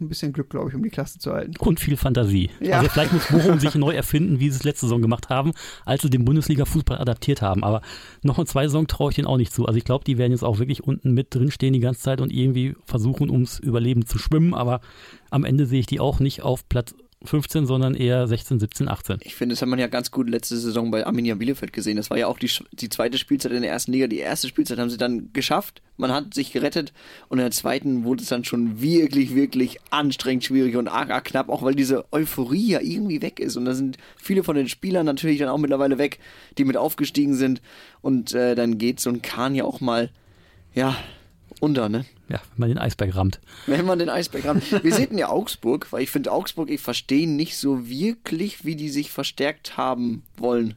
[0.01, 1.55] ein bisschen Glück, glaube ich, um die Klasse zu halten.
[1.61, 2.51] Und viel Fantasie.
[2.59, 2.79] Ja.
[2.79, 5.53] Also vielleicht muss Bochum sich neu erfinden, wie sie es letzte Saison gemacht haben,
[5.85, 7.63] als sie den Bundesliga-Fußball adaptiert haben.
[7.63, 7.81] Aber
[8.23, 9.65] noch eine zwei Saison traue ich denen auch nicht zu.
[9.65, 12.33] Also ich glaube, die werden jetzt auch wirklich unten mit drinstehen die ganze Zeit und
[12.33, 14.55] irgendwie versuchen, ums Überleben zu schwimmen.
[14.55, 14.81] Aber
[15.31, 19.19] am Ende sehe ich die auch nicht auf Platz 15, sondern eher 16, 17, 18.
[19.23, 21.97] Ich finde, das hat man ja ganz gut letzte Saison bei Arminia Bielefeld gesehen.
[21.97, 24.07] Das war ja auch die, die zweite Spielzeit in der ersten Liga.
[24.07, 25.83] Die erste Spielzeit haben sie dann geschafft.
[25.97, 26.93] Man hat sich gerettet.
[27.29, 31.25] Und in der zweiten wurde es dann schon wirklich, wirklich anstrengend, schwierig und arg, arg
[31.25, 31.49] knapp.
[31.49, 33.57] Auch weil diese Euphorie ja irgendwie weg ist.
[33.57, 36.19] Und da sind viele von den Spielern natürlich dann auch mittlerweile weg,
[36.59, 37.61] die mit aufgestiegen sind.
[38.03, 40.11] Und äh, dann geht so ein Kahn ja auch mal,
[40.75, 40.97] ja,
[41.61, 42.05] unter, ne?
[42.29, 43.41] Ja, wenn man den Eisberg rammt.
[43.67, 44.83] Wenn man den Eisberg rammt.
[44.83, 48.89] Wir sehen ja Augsburg, weil ich finde Augsburg, ich verstehe nicht so wirklich, wie die
[48.89, 50.75] sich verstärkt haben wollen.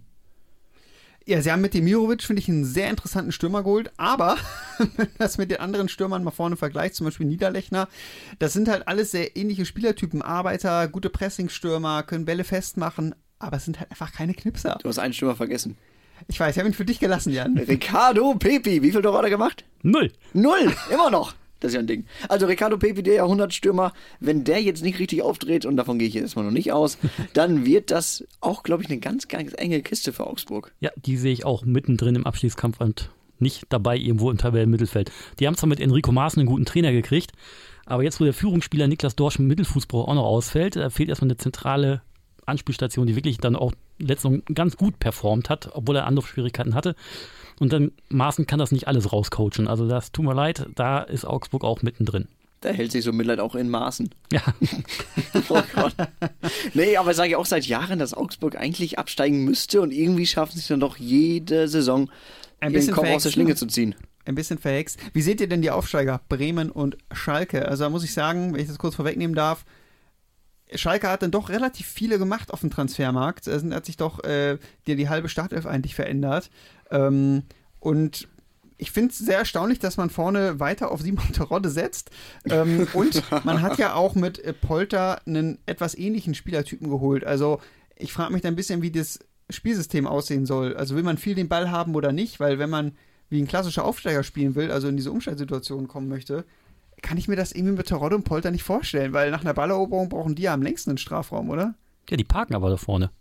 [1.26, 4.38] Ja, sie haben mit Demirovic, finde ich, einen sehr interessanten Stürmer geholt, aber
[4.80, 7.88] wenn man das mit den anderen Stürmern mal vorne vergleicht, zum Beispiel Niederlechner,
[8.40, 10.24] das sind halt alles sehr ähnliche Spielertypen.
[10.24, 14.80] Arbeiter, gute Pressingstürmer, können Bälle festmachen, aber es sind halt einfach keine Knipser.
[14.82, 15.78] Du hast einen Stürmer vergessen.
[16.28, 17.58] Ich weiß, ich habe ihn für dich gelassen, Jan.
[17.68, 19.64] Ricardo Pepi, wie viel Tore hat er gemacht?
[19.84, 20.12] Null.
[20.34, 21.34] Null, immer noch.
[21.60, 22.06] Das ist ja ein Ding.
[22.30, 26.14] Also Ricardo Pepi, der Jahrhundertstürmer, wenn der jetzt nicht richtig aufdreht, und davon gehe ich
[26.14, 26.98] jetzt erstmal noch nicht aus,
[27.34, 30.74] dann wird das auch, glaube ich, eine ganz, ganz enge Kiste für Augsburg.
[30.80, 35.12] Ja, die sehe ich auch mittendrin im Abschließkampf und nicht dabei irgendwo im Tabellenmittelfeld.
[35.40, 37.32] Die haben zwar mit Enrico Maaßen einen guten Trainer gekriegt,
[37.86, 41.30] aber jetzt, wo der Führungsspieler Niklas Dorsch im Mittelfußbau auch noch ausfällt, da fehlt erstmal
[41.30, 42.02] eine zentrale
[42.46, 46.96] Anspielstation, die wirklich dann auch letztens ganz gut performt hat, obwohl er Anlaufschwierigkeiten hatte.
[47.60, 49.68] Und dann Maaßen kann das nicht alles rauscoachen.
[49.68, 52.28] Also das tut mir leid, da ist Augsburg auch mittendrin.
[52.62, 54.10] Da hält sich so Mitleid auch in Maßen.
[54.34, 54.42] Ja.
[55.50, 55.94] oh Gott.
[56.74, 60.54] Nee, aber sage ich auch seit Jahren, dass Augsburg eigentlich absteigen müsste und irgendwie schaffen
[60.54, 62.10] sie es dann doch jede Saison,
[62.60, 63.56] Ein bisschen Kopf aus der Schlinge ne?
[63.56, 63.96] zu ziehen.
[64.26, 65.00] Ein bisschen verhext.
[65.14, 66.22] Wie seht ihr denn die Aufsteiger?
[66.28, 67.66] Bremen und Schalke.
[67.68, 69.64] Also da muss ich sagen, wenn ich das kurz vorwegnehmen darf,
[70.76, 73.48] Schalke hat dann doch relativ viele gemacht auf dem Transfermarkt.
[73.48, 76.50] Es hat sich doch äh, die, die halbe Startelf eigentlich verändert.
[76.92, 77.44] Ähm,
[77.80, 78.28] und
[78.78, 82.12] ich finde es sehr erstaunlich, dass man vorne weiter auf Simon Terodde setzt.
[82.50, 87.26] Ähm, und man hat ja auch mit äh, Polter einen etwas ähnlichen Spielertypen geholt.
[87.26, 87.60] Also
[87.96, 90.76] ich frage mich da ein bisschen, wie das Spielsystem aussehen soll.
[90.76, 92.40] Also will man viel den Ball haben oder nicht?
[92.40, 92.94] Weil wenn man
[93.30, 96.46] wie ein klassischer Aufsteiger spielen will, also in diese Umschaltsituation kommen möchte,
[97.02, 100.10] kann ich mir das irgendwie mit Terodde und Polter nicht vorstellen, weil nach einer Balleroberung
[100.10, 101.76] brauchen die ja am längsten einen Strafraum, oder?
[102.10, 103.12] Ja, die parken aber da vorne.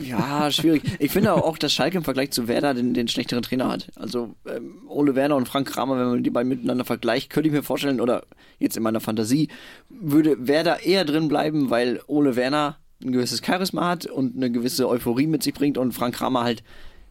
[0.00, 0.82] Ja, schwierig.
[0.98, 3.90] Ich finde auch, dass Schalke im Vergleich zu Werder den, den schlechteren Trainer hat.
[3.96, 7.54] Also ähm, Ole Werner und Frank Kramer, wenn man die beiden miteinander vergleicht, könnte ich
[7.54, 8.22] mir vorstellen, oder
[8.58, 9.48] jetzt in meiner Fantasie,
[9.88, 14.88] würde Werder eher drin bleiben, weil Ole Werner ein gewisses Charisma hat und eine gewisse
[14.88, 16.62] Euphorie mit sich bringt und Frank Kramer halt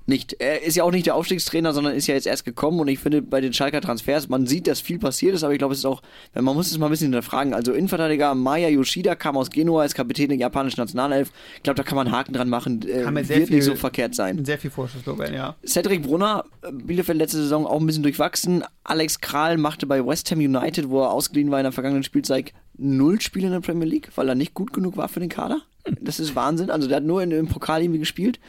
[0.10, 0.34] nicht.
[0.40, 3.00] Er ist ja auch nicht der Aufstiegstrainer, sondern ist ja jetzt erst gekommen und ich
[3.00, 5.80] finde bei den Schalker Transfers, man sieht, dass viel passiert ist, aber ich glaube, es
[5.80, 6.02] ist auch,
[6.34, 7.54] man muss es mal ein bisschen hinterfragen.
[7.54, 11.32] Also Innenverteidiger Maya Yoshida kam aus Genua als Kapitän der japanischen Nationalelf.
[11.56, 12.82] Ich glaube, da kann man einen Haken dran machen.
[12.86, 14.44] Äh, Kann man sehr wird nicht viel- so verkehrt sein.
[14.44, 15.56] Sehr viel Vorschusslorbeeren, ja.
[15.66, 18.64] Cedric Brunner, äh, Bielefeld letzte Saison auch ein bisschen durchwachsen.
[18.84, 22.52] Alex Kral machte bei West Ham United, wo er ausgeliehen war in der vergangenen Spielzeit,
[22.78, 25.62] null Spiele in der Premier League, weil er nicht gut genug war für den Kader.
[26.02, 26.70] Das ist Wahnsinn.
[26.70, 28.40] Also der hat nur in, im Pokal irgendwie gespielt.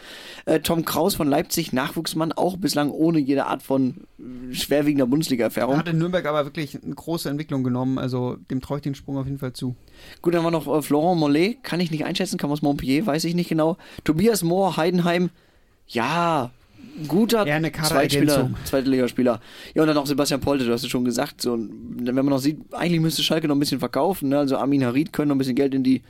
[0.47, 3.95] Äh, Tom Kraus von Leipzig, Nachwuchsmann, auch bislang ohne jede Art von
[4.51, 5.77] schwerwiegender Bundesliga-Erfahrung.
[5.77, 9.17] Hat in Nürnberg aber wirklich eine große Entwicklung genommen, also dem traue ich den Sprung
[9.17, 9.77] auf jeden Fall zu.
[10.23, 13.25] Gut, dann war noch äh, Florent Mollet, kann ich nicht einschätzen, kam aus Montpellier, weiß
[13.25, 13.77] ich nicht genau.
[14.05, 15.31] Tobias Mohr, Heidenheim,
[15.87, 16.51] ja,
[17.09, 18.51] guter eine Zweitspieler.
[18.65, 19.41] Zweitligaspieler.
[19.75, 21.41] Ja, und dann auch Sebastian Polte, du hast es schon gesagt.
[21.41, 24.31] So, wenn man noch sieht, eigentlich müsste Schalke noch ein bisschen verkaufen.
[24.31, 24.39] Ne?
[24.39, 26.03] Also Armin Harid können noch ein bisschen Geld in die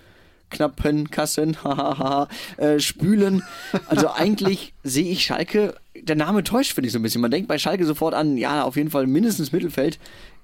[0.50, 3.42] knappen Kassen hahaha, äh, spülen.
[3.86, 7.20] Also eigentlich sehe ich Schalke, der Name täuscht, finde ich so ein bisschen.
[7.20, 9.98] Man denkt bei Schalke sofort an, ja, auf jeden Fall mindestens Mittelfeld.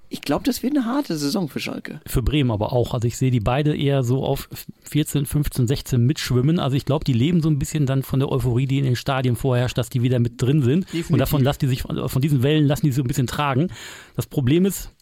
[0.08, 2.00] Ich glaube, das wird eine harte Saison für Schalke.
[2.06, 2.94] Für Bremen aber auch.
[2.94, 4.48] Also ich sehe die beide eher so auf
[4.84, 6.60] 14, 15, 16 mitschwimmen.
[6.60, 8.94] Also ich glaube, die leben so ein bisschen dann von der Euphorie, die in den
[8.94, 10.84] Stadien vorherrscht, dass die wieder mit drin sind.
[10.84, 11.10] Definitiv.
[11.10, 13.68] Und davon lassen die sich, von diesen Wellen lassen die sich so ein bisschen tragen.
[14.14, 14.92] Das Problem ist,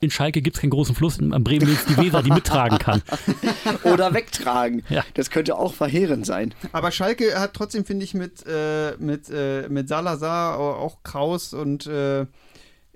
[0.00, 3.02] in Schalke gibt es keinen großen Fluss, in Bremen ist die Weser, die mittragen kann.
[3.84, 4.84] oder wegtragen.
[4.88, 5.04] Ja.
[5.14, 6.54] Das könnte auch verheerend sein.
[6.72, 11.86] Aber Schalke hat trotzdem, finde ich, mit, äh, mit, äh, mit Salazar, auch Kraus und
[11.86, 12.26] äh,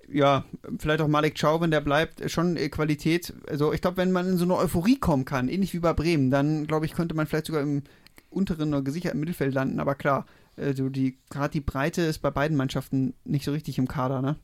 [0.09, 0.45] ja,
[0.79, 3.33] vielleicht auch Malik Chow, wenn der bleibt, schon äh, Qualität.
[3.49, 6.31] Also ich glaube, wenn man in so eine Euphorie kommen kann, ähnlich wie bei Bremen,
[6.31, 7.83] dann glaube ich, könnte man vielleicht sogar im
[8.31, 9.81] unteren oder gesicherten Mittelfeld landen.
[9.81, 13.89] Aber klar, also die, gerade die Breite ist bei beiden Mannschaften nicht so richtig im
[13.89, 14.37] Kader, ne?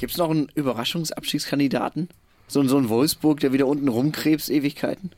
[0.00, 2.08] Gibt es noch einen Überraschungsabstiegskandidaten?
[2.48, 5.10] So, so ein Wolfsburg, der wieder unten rumkrebst, Ewigkeiten?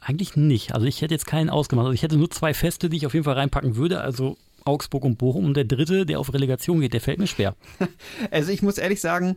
[0.00, 0.72] Eigentlich nicht.
[0.72, 1.86] Also ich hätte jetzt keinen ausgemacht.
[1.86, 4.02] Also ich hätte nur zwei Feste, die ich auf jeden Fall reinpacken würde.
[4.02, 5.44] Also Augsburg und Bochum.
[5.44, 7.56] Und der dritte, der auf Relegation geht, der fällt mir schwer.
[8.30, 9.34] Also ich muss ehrlich sagen,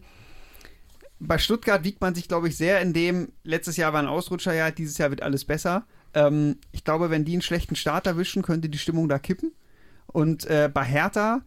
[1.20, 4.70] bei Stuttgart wiegt man sich, glaube ich, sehr in dem, letztes Jahr war ein Ausrutscherjahr,
[4.70, 5.88] dieses Jahr wird alles besser.
[6.14, 9.54] Ähm, ich glaube, wenn die einen schlechten Start erwischen, könnte die Stimmung da kippen.
[10.06, 11.42] Und äh, bei Hertha,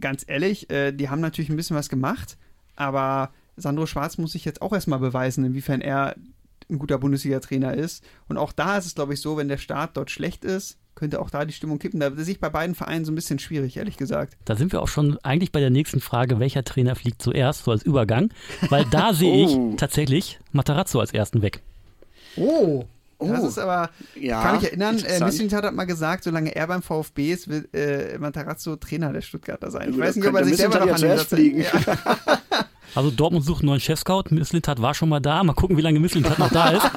[0.00, 2.36] ganz ehrlich, äh, die haben natürlich ein bisschen was gemacht,
[2.76, 6.16] aber Sandro Schwarz muss sich jetzt auch erstmal beweisen, inwiefern er
[6.70, 8.02] ein guter Bundesliga-Trainer ist.
[8.28, 11.20] Und auch da ist es, glaube ich, so, wenn der Start dort schlecht ist, könnte
[11.20, 12.00] auch da die Stimmung kippen.
[12.00, 14.36] Da sehe ich bei beiden Vereinen so ein bisschen schwierig, ehrlich gesagt.
[14.44, 17.70] Da sind wir auch schon eigentlich bei der nächsten Frage, welcher Trainer fliegt zuerst, so
[17.72, 18.30] als Übergang.
[18.70, 19.70] Weil da sehe Oh.
[19.72, 21.60] ich tatsächlich Matarazzo als ersten weg.
[22.36, 22.84] Oh.
[23.32, 23.48] Das Oh.
[23.48, 25.24] ist aber, Ja, kann mich erinnern, äh.
[25.24, 29.70] Mislintat hat mal gesagt, solange er beim VfB ist, wird äh, Matarazzo Trainer der Stuttgarter
[29.70, 29.90] sein.
[29.90, 31.72] Ich Ja, weiß das nicht, ob er sich selber noch an Mislintat den Satz-
[32.16, 32.18] Ja.
[32.96, 34.24] Also Dortmund sucht einen neuen Chefscout.
[34.30, 35.42] Misslintat war schon mal da.
[35.42, 36.88] Mal gucken, wie lange Misslintat noch da ist.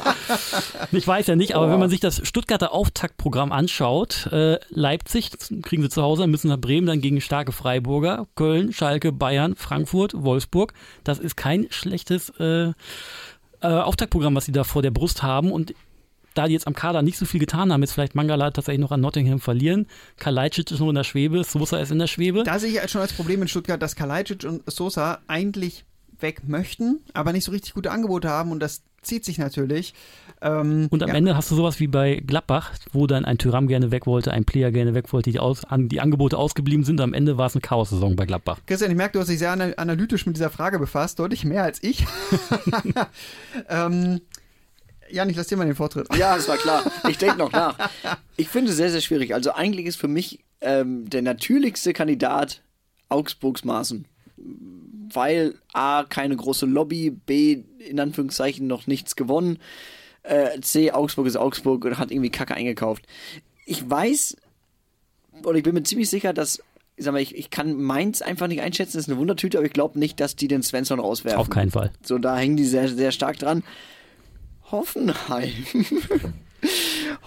[0.91, 5.31] Ich weiß ja nicht, aber wenn man sich das Stuttgarter Auftaktprogramm anschaut, äh, Leipzig
[5.63, 10.13] kriegen sie zu Hause, müssen nach Bremen, dann gegen starke Freiburger, Köln, Schalke, Bayern, Frankfurt,
[10.15, 10.73] Wolfsburg.
[11.03, 12.73] Das ist kein schlechtes äh, äh,
[13.61, 15.73] Auftaktprogramm, was sie da vor der Brust haben und
[16.37, 18.91] da die jetzt am Kader nicht so viel getan haben, jetzt vielleicht Mangala tatsächlich noch
[18.91, 19.87] an Nottingham verlieren.
[20.17, 22.43] Kalajdzic ist noch in der Schwebe, Sosa ist in der Schwebe.
[22.43, 25.85] Da sehe ich halt schon als Problem in Stuttgart, dass Kalajdzic und Sosa eigentlich
[26.19, 29.93] weg möchten, aber nicht so richtig gute Angebote haben und das zieht sich natürlich.
[30.41, 31.15] Ähm, Und am ja.
[31.15, 34.43] Ende hast du sowas wie bei Gladbach, wo dann ein Tyram gerne weg wollte, ein
[34.43, 36.99] Player gerne weg wollte, die, aus, an, die Angebote ausgeblieben sind.
[36.99, 38.59] Am Ende war es eine Chaos-Saison bei Gladbach.
[38.65, 41.63] Christian, ich merke, du hast dich sehr ana- analytisch mit dieser Frage befasst, deutlich mehr
[41.63, 42.05] als ich.
[43.69, 44.21] ähm,
[45.09, 46.07] Jan, ich lasse dir mal den Vortritt.
[46.15, 46.83] Ja, das war klar.
[47.07, 47.77] Ich denke noch nach.
[48.35, 49.33] Ich finde es sehr, sehr schwierig.
[49.33, 52.61] Also eigentlich ist für mich ähm, der natürlichste Kandidat
[53.09, 54.05] Augsburgs Maßen.
[55.13, 59.59] Weil A, keine große Lobby, B, in Anführungszeichen noch nichts gewonnen,
[60.23, 63.05] äh, C, Augsburg ist Augsburg und hat irgendwie Kacke eingekauft.
[63.65, 64.35] Ich weiß,
[65.43, 66.61] oder ich bin mir ziemlich sicher, dass,
[66.97, 69.67] ich sag mal, ich, ich kann Mainz einfach nicht einschätzen, das ist eine Wundertüte, aber
[69.67, 71.39] ich glaube nicht, dass die den Svensson rauswerfen.
[71.39, 71.91] Auf keinen Fall.
[72.03, 73.63] So, da hängen die sehr, sehr stark dran.
[74.71, 75.53] Hoffenheim.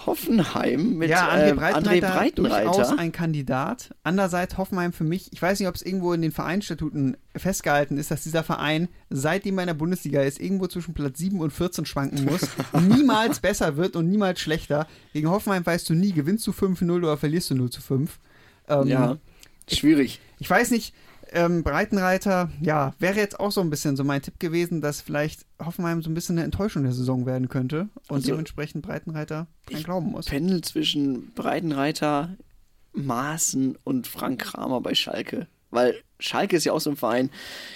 [0.07, 2.99] Hoffenheim mit ja, André ähm, André Breitenreiter, durchaus Breitenreiter.
[2.99, 3.95] ein Kandidat.
[4.03, 8.11] Andererseits Hoffenheim für mich, ich weiß nicht, ob es irgendwo in den Vereinsstatuten festgehalten ist,
[8.11, 11.87] dass dieser Verein, seitdem er in der Bundesliga ist, irgendwo zwischen Platz 7 und 14
[11.87, 12.43] schwanken muss,
[12.89, 14.87] niemals besser wird und niemals schlechter.
[15.13, 18.19] Gegen Hoffenheim weißt du nie, gewinnst du 5-0 oder verlierst du 0 zu 5.
[18.69, 19.17] Ähm, Ja,
[19.71, 20.21] schwierig.
[20.39, 20.95] Ich weiß nicht,
[21.33, 25.47] ähm, Breitenreiter, ja, wäre jetzt auch so ein bisschen so mein Tipp gewesen, dass vielleicht
[25.65, 29.79] Hoffenheim so ein bisschen eine Enttäuschung der Saison werden könnte und Also, dementsprechend Breitenreiter dran
[29.79, 30.27] ich glauben muss.
[30.27, 32.37] Pendel zwischen Breitenreiter,
[32.93, 35.47] Maaßen und Frank Kramer bei Schalke.
[35.71, 37.31] Weil Schalke ist ja auch so ein Verein.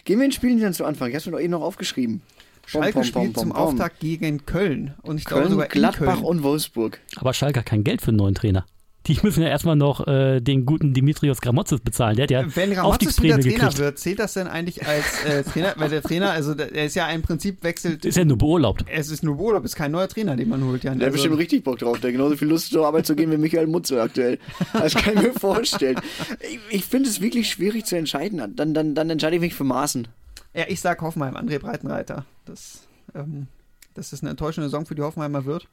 [0.04, 1.10] Gehen wir in Spielen dann zu Anfang.
[1.10, 2.22] Ich habe mir doch eben noch aufgeschrieben.
[2.66, 3.68] Schalke Pom, pom, spielt pom, zum pom, pom.
[3.68, 6.24] Auftakt gegen Köln und ich glaube Köln, sogar in Gladbach Köln.
[6.24, 6.98] und Wolfsburg.
[7.16, 8.64] Aber Schalke hat kein Geld für einen neuen Trainer.
[9.06, 12.16] Die müssen ja erstmal noch äh, den guten Dimitrios Gramotzes bezahlen.
[12.16, 13.78] Der hat ja Wenn Ramatzes wieder Trainer gekriegt.
[13.78, 15.74] wird, zählt das denn eigentlich als äh, Trainer?
[15.76, 18.04] Weil der Trainer, also der der ist ja im Prinzip wechselt.
[18.06, 18.84] Ist ja nur beurlaubt.
[18.90, 20.84] Es ist nur Urlaub, ist kein neuer Trainer, den man holt.
[20.84, 22.00] Ja, Der hat also, bestimmt richtig Bock drauf.
[22.00, 24.38] Der hat genauso viel Lust zur Arbeit zu gehen wie Michael Mutzel aktuell.
[24.72, 26.00] Das kann ich mir vorstellen.
[26.40, 28.54] Ich, ich finde es wirklich schwierig zu entscheiden.
[28.56, 30.08] Dann, dann, dann entscheide ich mich für Maaßen.
[30.54, 32.24] ja, ich sag Hoffenheim, André Breitenreiter.
[32.46, 32.80] Das,
[33.14, 33.48] ähm,
[33.94, 35.68] dass es eine enttäuschende Saison für die Hoffenheimer wird.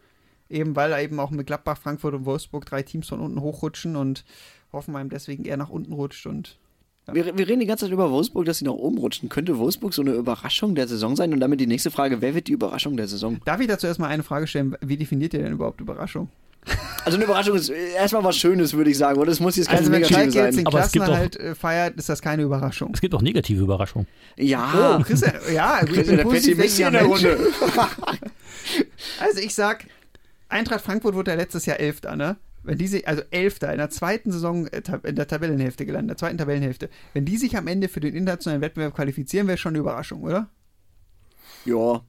[0.51, 3.95] Eben weil da eben auch mit Gladbach, Frankfurt und Wolfsburg drei Teams von unten hochrutschen
[3.95, 4.23] und
[4.73, 6.57] Hoffenheim deswegen eher nach unten rutscht und
[7.11, 9.27] Wir, wir reden die ganze Zeit über Wolfsburg, dass sie nach oben rutschen.
[9.29, 11.33] Könnte Wolfsburg so eine Überraschung der Saison sein?
[11.33, 13.39] Und damit die nächste Frage, wer wird die Überraschung der Saison?
[13.43, 14.75] Darf ich dazu erstmal eine Frage stellen?
[14.81, 16.29] Wie definiert ihr denn überhaupt Überraschung?
[17.03, 19.19] Also eine Überraschung ist erstmal was Schönes, würde ich sagen.
[19.19, 20.63] Oder es muss jetzt keine Also wenn negative Schalke jetzt sein.
[20.63, 22.91] den Aber es gibt Klassenerhalt äh, feiert, ist das keine Überraschung.
[22.93, 24.07] Es gibt auch negative Überraschungen.
[24.37, 27.39] Ja, Oh, Christian, ja, ich bin der positiv Pessimist in der Runde.
[29.19, 29.85] Also ich sag,
[30.51, 32.37] Eintracht Frankfurt wurde ja letztes Jahr Elfter, ne?
[32.63, 36.17] Wenn diese, also Elfter in der zweiten Saison, äh, in der Tabellenhälfte gelandet, in der
[36.17, 36.89] zweiten Tabellenhälfte.
[37.13, 40.49] Wenn die sich am Ende für den internationalen Wettbewerb qualifizieren, wäre schon eine Überraschung, oder?
[41.65, 42.01] Ja,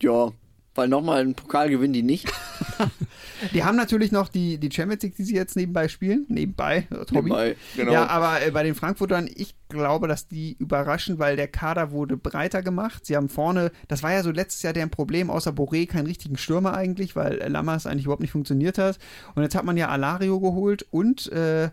[0.00, 0.32] ja.
[0.74, 2.32] Weil nochmal einen Pokal gewinnen die nicht.
[3.52, 6.26] Die haben natürlich noch die, die Champions League, die sie jetzt nebenbei spielen.
[6.28, 7.14] Nebenbei, äh, Hobby.
[7.14, 7.92] Nebenbei, genau.
[7.92, 12.16] Ja, aber äh, bei den Frankfurtern, ich glaube, dass die überraschen, weil der Kader wurde
[12.16, 13.04] breiter gemacht.
[13.04, 16.36] Sie haben vorne, das war ja so letztes Jahr deren Problem, außer Boré keinen richtigen
[16.36, 18.98] Stürmer eigentlich, weil äh, Lammers eigentlich überhaupt nicht funktioniert hat.
[19.34, 21.70] Und jetzt hat man ja Alario geholt und äh,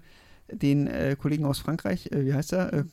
[0.51, 2.85] den äh, Kollegen aus Frankreich, äh, wie heißt er?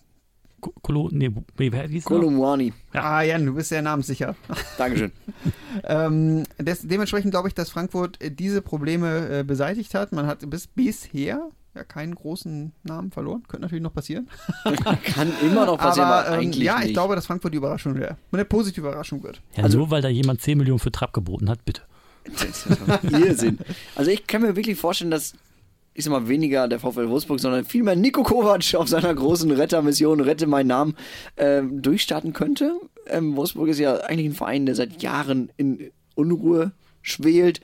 [0.61, 2.05] Ko- Kolo, nee, wie wie hieß?
[2.05, 2.73] Kolumwani.
[2.93, 4.35] Ah, Jan, du bist sehr namenssicher.
[4.79, 5.13] Dankeschön.
[5.85, 10.11] Ähm, des, dementsprechend glaube ich, dass Frankfurt äh, diese Probleme äh, beseitigt hat.
[10.13, 13.43] Man hat bis bisher ja keinen großen Namen verloren.
[13.47, 14.29] Könnte natürlich noch passieren.
[15.05, 16.87] Kann immer noch passieren, aber, aber ähm, eigentlich ja, nicht.
[16.89, 18.17] ich glaube, dass Frankfurt die Überraschung wäre.
[18.33, 19.43] Eine positive Überraschung wird.
[19.55, 21.83] Ja, Also- nur weil da jemand 10 Millionen für Trapp geboten hat, bitte.
[22.25, 23.59] Das ist doch Irrsinn.
[23.95, 25.35] Also ich kann mir wirklich vorstellen, dass
[25.97, 30.21] ich sag mal weniger der VfL Wolfsburg, sondern vielmehr Nico Kovac auf seiner großen Rettermission
[30.21, 30.97] Rette meinen Namen
[31.39, 32.79] ähm, durchstarten könnte.
[33.07, 37.61] Ähm, Wolfsburg ist ja eigentlich ein Verein, der seit Jahren in Unruhe schwelt.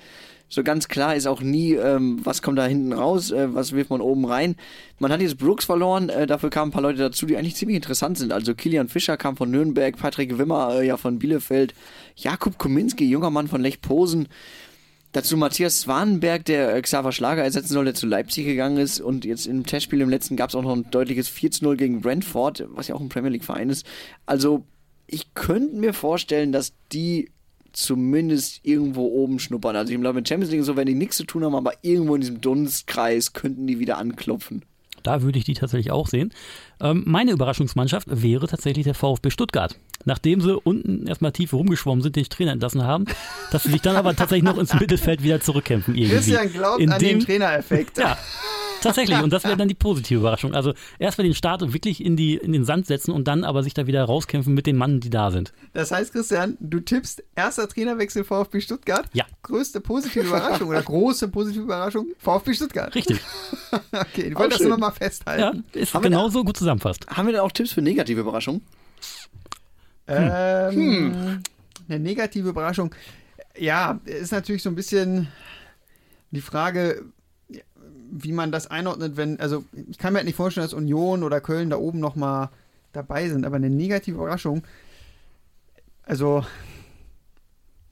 [0.48, 3.90] So ganz klar ist auch nie, ähm, was kommt da hinten raus, äh, was wirft
[3.90, 4.56] man oben rein.
[4.98, 7.76] Man hat jetzt Brooks verloren, äh, dafür kamen ein paar Leute dazu, die eigentlich ziemlich
[7.76, 8.32] interessant sind.
[8.32, 11.74] Also Kilian Fischer kam von Nürnberg, Patrick Wimmer äh, ja von Bielefeld,
[12.16, 14.28] Jakub Kominski, junger Mann von Lech Posen.
[15.12, 19.00] Dazu Matthias Swanenberg, der äh, Xaver Schlager ersetzen soll, der zu Leipzig gegangen ist.
[19.00, 22.00] Und jetzt im Testspiel im letzten gab es auch noch ein deutliches 4 0 gegen
[22.00, 23.86] Brentford, was ja auch ein Premier League-Verein ist.
[24.24, 24.64] Also
[25.06, 27.30] ich könnte mir vorstellen, dass die
[27.72, 29.76] zumindest irgendwo oben schnuppern.
[29.76, 32.14] Also ich glaube, mit Champions League so, wenn die nichts zu tun haben, aber irgendwo
[32.14, 34.64] in diesem Dunstkreis könnten die wieder anklopfen.
[35.02, 36.32] Da würde ich die tatsächlich auch sehen.
[36.80, 39.76] Ähm, meine Überraschungsmannschaft wäre tatsächlich der VfB Stuttgart.
[40.04, 43.04] Nachdem sie unten erstmal tief rumgeschwommen sind, den Trainer entlassen haben,
[43.52, 46.16] dass sie sich dann aber tatsächlich noch ins Mittelfeld wieder zurückkämpfen irgendwie.
[46.16, 47.98] Christian glaubt In an dem- den Trainereffekt.
[48.02, 48.16] Ja,
[48.82, 49.20] tatsächlich.
[49.22, 50.54] Und das wäre dann die positive Überraschung.
[50.54, 53.72] Also erstmal den Start wirklich in, die, in den Sand setzen und dann aber sich
[53.74, 55.52] da wieder rauskämpfen mit den Mannen, die da sind.
[55.72, 59.06] Das heißt, Christian, du tippst erster Trainerwechsel VfB Stuttgart.
[59.12, 59.24] Ja.
[59.42, 62.94] Größte positive Überraschung oder große positive Überraschung VfB Stuttgart.
[62.94, 63.20] Richtig.
[63.92, 65.64] Okay, ich wollte das nur noch mal Ja, festhalten.
[65.72, 67.06] ist Haben wir da- genauso gut zusammenfasst.
[67.08, 68.60] Haben wir denn auch Tipps für negative Überraschungen?
[70.06, 71.40] Ähm,
[71.88, 72.94] Eine negative Überraschung.
[73.56, 75.28] Ja, ist natürlich so ein bisschen
[76.30, 77.04] die Frage,
[78.12, 81.40] wie man das einordnet, wenn, also ich kann mir halt nicht vorstellen, dass Union oder
[81.40, 82.50] Köln da oben noch mal
[82.92, 84.62] dabei sind, aber eine negative Überraschung,
[86.04, 86.44] also,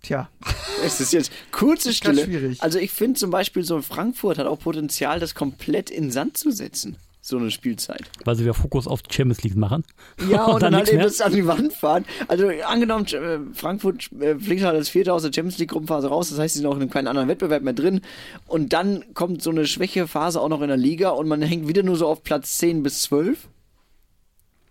[0.03, 0.29] tja,
[0.85, 2.57] Es ist jetzt kurze Stille.
[2.61, 6.51] Also ich finde zum Beispiel so Frankfurt hat auch Potenzial, das komplett in Sand zu
[6.51, 6.97] setzen.
[7.31, 8.03] So eine Spielzeit.
[8.25, 9.85] Weil sie wieder Fokus auf die Champions League machen.
[10.29, 12.05] Ja, und, dann, halt nichts eben das an die Wand fahren.
[12.29, 16.31] Also angenommen, äh, Frankfurt äh, fliegt halt als Vierter aus der Champions League Gruppenphase raus,
[16.31, 18.01] das heißt, sie sind auch in keinem anderen Wettbewerb mehr drin.
[18.47, 21.83] Und dann kommt so eine Schwächephase auch noch in der Liga und man hängt wieder
[21.85, 23.49] nur so auf Platz 10 bis 12.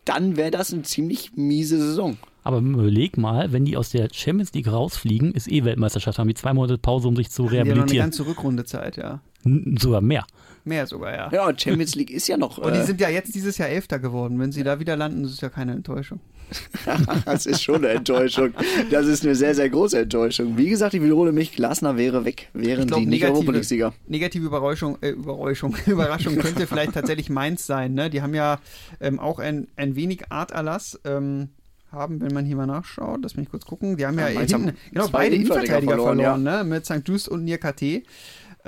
[0.05, 2.17] Dann wäre das eine ziemlich miese Saison.
[2.43, 6.33] Aber überleg mal, wenn die aus der Champions League rausfliegen, ist eh Weltmeisterschaft, haben die
[6.33, 8.05] zwei Monate Pause, um sich zu die haben noch eine rehabilitieren.
[8.05, 9.19] ganze Rückrunde Zeit, ja.
[9.45, 10.25] N- Sogar mehr.
[10.69, 11.29] Mehr sogar, ja.
[11.31, 12.57] Ja, und Champions League ist ja noch.
[12.59, 14.39] Und die Äh, sind ja jetzt dieses Jahr Elfter geworden.
[14.39, 16.19] Wenn sie da wieder landen, ist es ja keine Enttäuschung.
[17.25, 18.53] das ist schon eine Enttäuschung.
[18.89, 20.57] Das ist eine sehr, sehr große Enttäuschung.
[20.57, 23.93] Wie gesagt, ich wiederhole mich, Glasner wäre weg, wären glaub, die nicht negative- Europa League-Sieger.
[24.07, 27.93] Negative Überraschung, äh, Überraschung, Überraschung könnte vielleicht tatsächlich Mainz sein.
[27.93, 28.09] Ne?
[28.09, 28.59] Die haben ja
[28.99, 30.99] ähm, auch ein, ein wenig Arterlass.
[31.03, 31.49] Ähm,
[31.91, 33.97] haben, wenn man hier mal nachschaut, lass mich kurz gucken.
[33.97, 36.63] Die haben ja, Ja, hinten, haben genau, zwei beide Innenverteidiger verloren, verloren, ne?
[36.63, 37.01] mit St.
[37.07, 38.03] Just und Nierkate.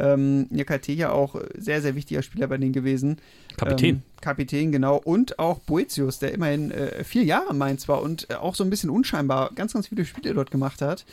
[0.02, 3.18] Ähm, Nierkate ja auch sehr, sehr wichtiger Spieler bei denen gewesen.
[3.56, 3.96] Kapitän.
[3.96, 4.98] Ähm, Kapitän, genau.
[4.98, 8.72] Und auch Boetius, der immerhin äh, vier Jahre Mainz war und äh, auch so ein
[8.72, 11.06] bisschen unscheinbar ganz, ganz viele Spiele dort gemacht hat,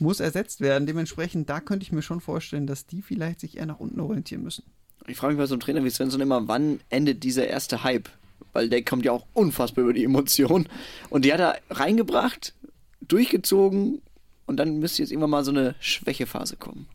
[0.00, 0.86] muss ersetzt werden.
[0.86, 4.42] Dementsprechend, da könnte ich mir schon vorstellen, dass die vielleicht sich eher nach unten orientieren
[4.42, 4.64] müssen.
[5.06, 8.08] Ich frage mich bei so einem Trainer wie Svensson immer, wann endet dieser erste Hype?
[8.52, 10.68] Weil der kommt ja auch unfassbar über die Emotionen.
[11.10, 12.54] Und die hat er reingebracht,
[13.00, 14.02] durchgezogen
[14.46, 16.88] und dann müsste jetzt irgendwann mal so eine Schwächephase kommen.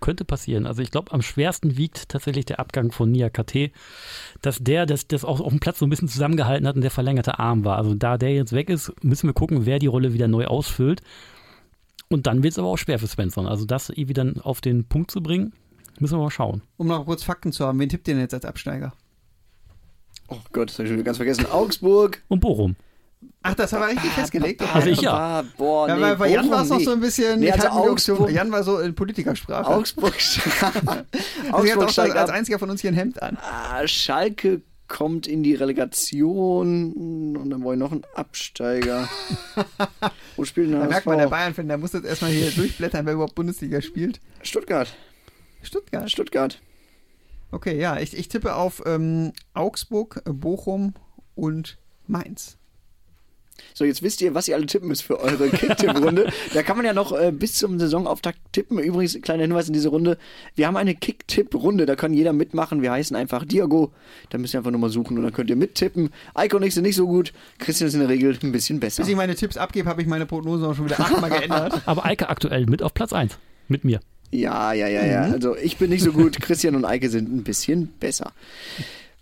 [0.00, 0.66] Könnte passieren.
[0.66, 3.70] Also ich glaube, am schwersten wiegt tatsächlich der Abgang von Nia KT,
[4.40, 6.90] dass der das, das auch auf dem Platz so ein bisschen zusammengehalten hat und der
[6.90, 7.76] verlängerte Arm war.
[7.76, 11.02] Also da der jetzt weg ist, müssen wir gucken, wer die Rolle wieder neu ausfüllt.
[12.08, 13.46] Und dann wird es aber auch schwer für Svensson.
[13.46, 15.52] Also das irgendwie dann auf den Punkt zu bringen,
[15.98, 16.62] müssen wir mal schauen.
[16.76, 18.92] Um noch kurz Fakten zu haben, wen tippt ihr denn jetzt als Absteiger?
[20.28, 21.46] Oh Gott, das habe ich schon wieder ganz vergessen.
[21.46, 22.22] Augsburg.
[22.28, 22.76] Und Bochum.
[23.42, 24.62] Ach, das haben wir richtig festgelegt.
[24.74, 25.12] Also ich ja.
[25.12, 27.40] Ah, boah, nee, Ja, weil bei Jan war es noch so ein bisschen.
[27.40, 29.66] Nee, also Augsburg- Jan war so in Politikersprache.
[29.66, 30.14] Augsburg,
[30.60, 31.06] hat
[31.52, 33.38] Augsburg auch steigt als einziger von uns hier ein Hemd an.
[33.40, 36.92] Ah, Schalke kommt in die Relegation
[37.36, 39.08] und dann wollen wir noch einen Absteiger.
[40.36, 41.28] Wo spielt denn Da merkt man, der?
[41.28, 44.20] Bayern-Fan, der muss jetzt erstmal hier durchblättern, wer überhaupt Bundesliga spielt.
[44.42, 44.88] Stuttgart.
[45.62, 46.10] Stuttgart.
[46.10, 46.60] Stuttgart.
[47.52, 50.94] Okay, ja, ich, ich tippe auf ähm, Augsburg, Bochum
[51.34, 52.58] und Mainz.
[53.74, 56.32] So, jetzt wisst ihr, was ihr alle tippen müsst für eure Kick-Tipp-Runde.
[56.54, 58.78] da kann man ja noch äh, bis zum Saisonauftakt tippen.
[58.78, 60.18] Übrigens, kleiner Hinweis in diese Runde.
[60.54, 62.82] Wir haben eine Kick-Tipp-Runde, da kann jeder mitmachen.
[62.82, 63.92] Wir heißen einfach Diago.
[64.30, 66.10] Da müsst ihr einfach nur mal suchen und dann könnt ihr mittippen.
[66.34, 67.32] Eiko und ich sind nicht so gut.
[67.58, 69.02] Christian ist in der Regel ein bisschen besser.
[69.02, 71.82] Bis ich meine Tipps abgebe, habe ich meine Prognose auch schon wieder achtmal geändert.
[71.86, 73.38] Aber Eike aktuell mit auf Platz 1.
[73.68, 74.00] Mit mir.
[74.32, 75.22] Ja, ja, ja, ja.
[75.22, 76.40] Also ich bin nicht so gut.
[76.40, 78.32] Christian und Eike sind ein bisschen besser.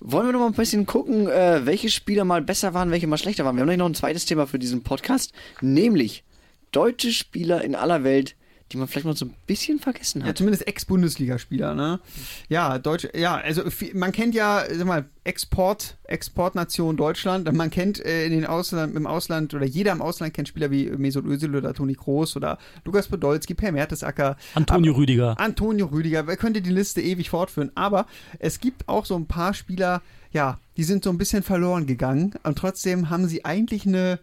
[0.00, 3.18] Wollen wir noch mal ein bisschen gucken, äh, welche Spieler mal besser waren, welche mal
[3.18, 3.56] schlechter waren.
[3.56, 6.22] Wir haben nämlich noch ein zweites Thema für diesen Podcast, nämlich
[6.70, 8.36] deutsche Spieler in aller Welt,
[8.72, 10.38] die man vielleicht mal so ein bisschen vergessen Ja, hat.
[10.38, 12.00] zumindest Ex-Bundesligaspieler, ne?
[12.48, 13.62] Ja, Deutsch, ja, also
[13.94, 17.50] man kennt ja, sag mal, Export, Exportnation Deutschland.
[17.52, 20.86] Man kennt äh, in den Ausland, im Ausland oder jeder im Ausland kennt Spieler wie
[20.90, 24.36] Mesut Özil oder Toni Kroos oder Lukas Podolski, Per Mertesacker.
[24.54, 25.38] Antonio Aber- Rüdiger.
[25.40, 27.70] Antonio Rüdiger, wer könnte die Liste ewig fortführen.
[27.74, 28.06] Aber
[28.38, 30.02] es gibt auch so ein paar Spieler,
[30.32, 34.20] ja, die sind so ein bisschen verloren gegangen und trotzdem haben sie eigentlich eine.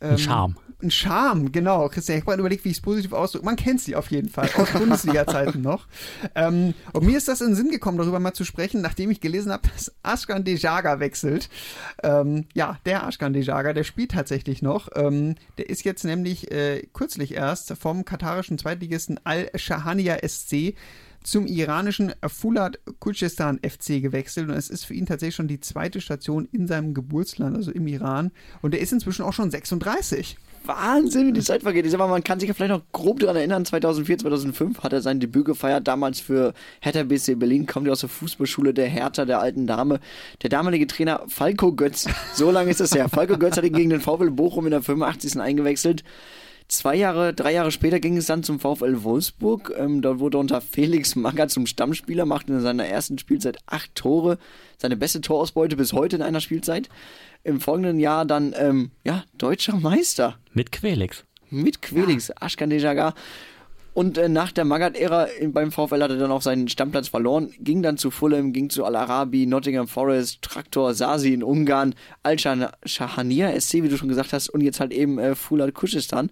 [0.00, 0.56] ähm, Charme.
[0.82, 1.88] Ein Charme, genau.
[1.88, 3.46] Christian, ich habe überlegt, wie ich es positiv ausdrücke.
[3.46, 5.86] Man kennt sie auf jeden Fall, aus Bundesliga-Zeiten noch.
[6.34, 9.22] Ähm, und mir ist das in den Sinn gekommen, darüber mal zu sprechen, nachdem ich
[9.22, 11.48] gelesen habe, dass Ashkan Dejaga wechselt.
[12.02, 14.90] Ähm, ja, der Ashkan Dejaga, der spielt tatsächlich noch.
[14.94, 20.74] Ähm, der ist jetzt nämlich äh, kürzlich erst vom katarischen Zweitligisten Al-Shahania SC
[21.26, 26.00] zum iranischen Fulat Kurdistan FC gewechselt und es ist für ihn tatsächlich schon die zweite
[26.00, 28.30] Station in seinem Geburtsland, also im Iran.
[28.62, 30.36] Und er ist inzwischen auch schon 36.
[30.66, 31.84] Wahnsinn, wie die Zeit vergeht.
[31.84, 34.92] Ich sag mal, man kann sich ja vielleicht noch grob daran erinnern, 2004, 2005 hat
[34.92, 38.86] er sein Debüt gefeiert, damals für Hertha BC Berlin, kommt er aus der Fußballschule der
[38.86, 40.00] Hertha, der alten Dame.
[40.42, 43.08] Der damalige Trainer Falco Götz, so lange ist das her.
[43.08, 45.40] Falco Götz hat ihn gegen den VfL Bochum in der 85.
[45.40, 46.04] eingewechselt.
[46.68, 49.72] Zwei Jahre, drei Jahre später ging es dann zum VfL Wolfsburg.
[49.78, 53.94] Ähm, dort wurde er unter Felix Magath zum Stammspieler, machte in seiner ersten Spielzeit acht
[53.94, 54.38] Tore.
[54.76, 56.88] Seine beste Torausbeute bis heute in einer Spielzeit.
[57.46, 60.36] Im folgenden Jahr dann, ähm, ja, deutscher Meister.
[60.52, 61.24] Mit Quelix.
[61.48, 62.34] Mit Quelix, ja.
[62.40, 63.14] Ashkan Dejaga.
[63.94, 67.84] Und äh, nach der Magath-Ära beim VfL hat er dann auch seinen Stammplatz verloren, ging
[67.84, 71.94] dann zu Fulham, ging zu Al-Arabi, Nottingham Forest, Traktor, Sasi in Ungarn,
[72.24, 76.30] Al-Shahania SC, wie du schon gesagt hast, und jetzt halt eben äh, Fulat Kuschistan.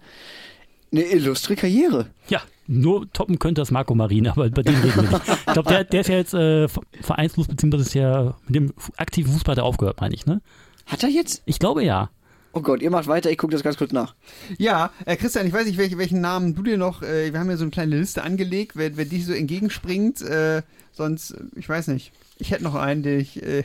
[0.91, 2.11] Eine illustre Karriere.
[2.29, 5.23] Ja, nur toppen könnte das Marco Marin, aber bei dem reden wir nicht.
[5.47, 6.67] Ich glaube, der, der, ist ja jetzt äh,
[7.03, 10.43] vereinslos, beziehungsweise ist ja mit dem aktiven Fußball aufgehört, meine ich, ne?
[10.87, 11.43] Hat er jetzt?
[11.47, 12.11] Ich glaube ja.
[12.53, 14.15] Oh Gott, ihr macht weiter, ich gucke das ganz kurz nach.
[14.59, 17.51] Ja, äh, Christian, ich weiß nicht, welche, welchen Namen du dir noch, äh, wir haben
[17.51, 20.63] ja so eine kleine Liste angelegt, wer, wer dich so entgegenspringt, äh,
[20.93, 23.43] sonst, äh, ich weiß nicht, ich hätte noch einen, den ich...
[23.43, 23.65] Äh,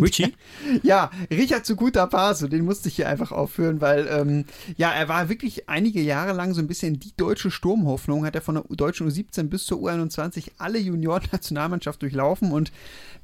[0.00, 0.34] Richie?
[0.82, 4.44] ja, Richard zu guter Paso, den musste ich hier einfach aufführen, weil ähm,
[4.76, 8.42] ja, er war wirklich einige Jahre lang so ein bisschen die deutsche Sturmhoffnung, hat er
[8.42, 12.72] von der deutschen U17 bis zur U21 alle Junioren-Nationalmannschaft durchlaufen und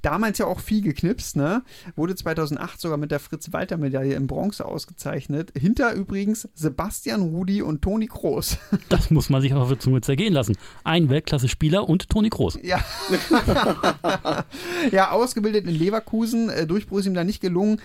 [0.02, 1.62] damals ja auch viel geknipst, ne?
[1.96, 5.52] Wurde 2008 sogar mit der Fritz-Walter-Medaille in Bronze ausgezeichnet.
[5.56, 8.58] Hinter übrigens Sebastian Rudi und Toni Kroos.
[8.88, 10.56] Das muss man sich auf der Zunge zergehen lassen.
[10.84, 12.58] Ein Weltklasse-Spieler und Toni Kroos.
[12.62, 12.84] Ja.
[14.90, 16.50] ja, ausgebildet in Leverkusen.
[16.62, 17.80] Äh, Durchbruch ist ihm da nicht gelungen.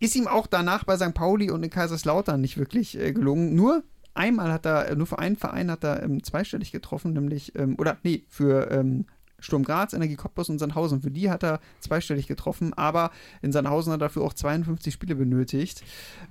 [0.00, 1.14] Ist ihm auch danach bei St.
[1.14, 3.54] Pauli und in Kaiserslautern nicht wirklich äh, gelungen.
[3.54, 3.82] Nur
[4.14, 7.98] einmal hat er, nur für einen Verein hat er ähm, zweistellig getroffen, nämlich, ähm, oder
[8.02, 9.06] nee, für ähm,
[9.40, 11.02] Sturm Graz, Energie Cottbus und Sandhausen.
[11.02, 13.10] Für die hat er zweistellig getroffen, aber
[13.42, 15.82] in Sandhausen hat er dafür auch 52 Spiele benötigt.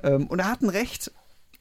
[0.03, 1.11] Ähm, und er hat einen recht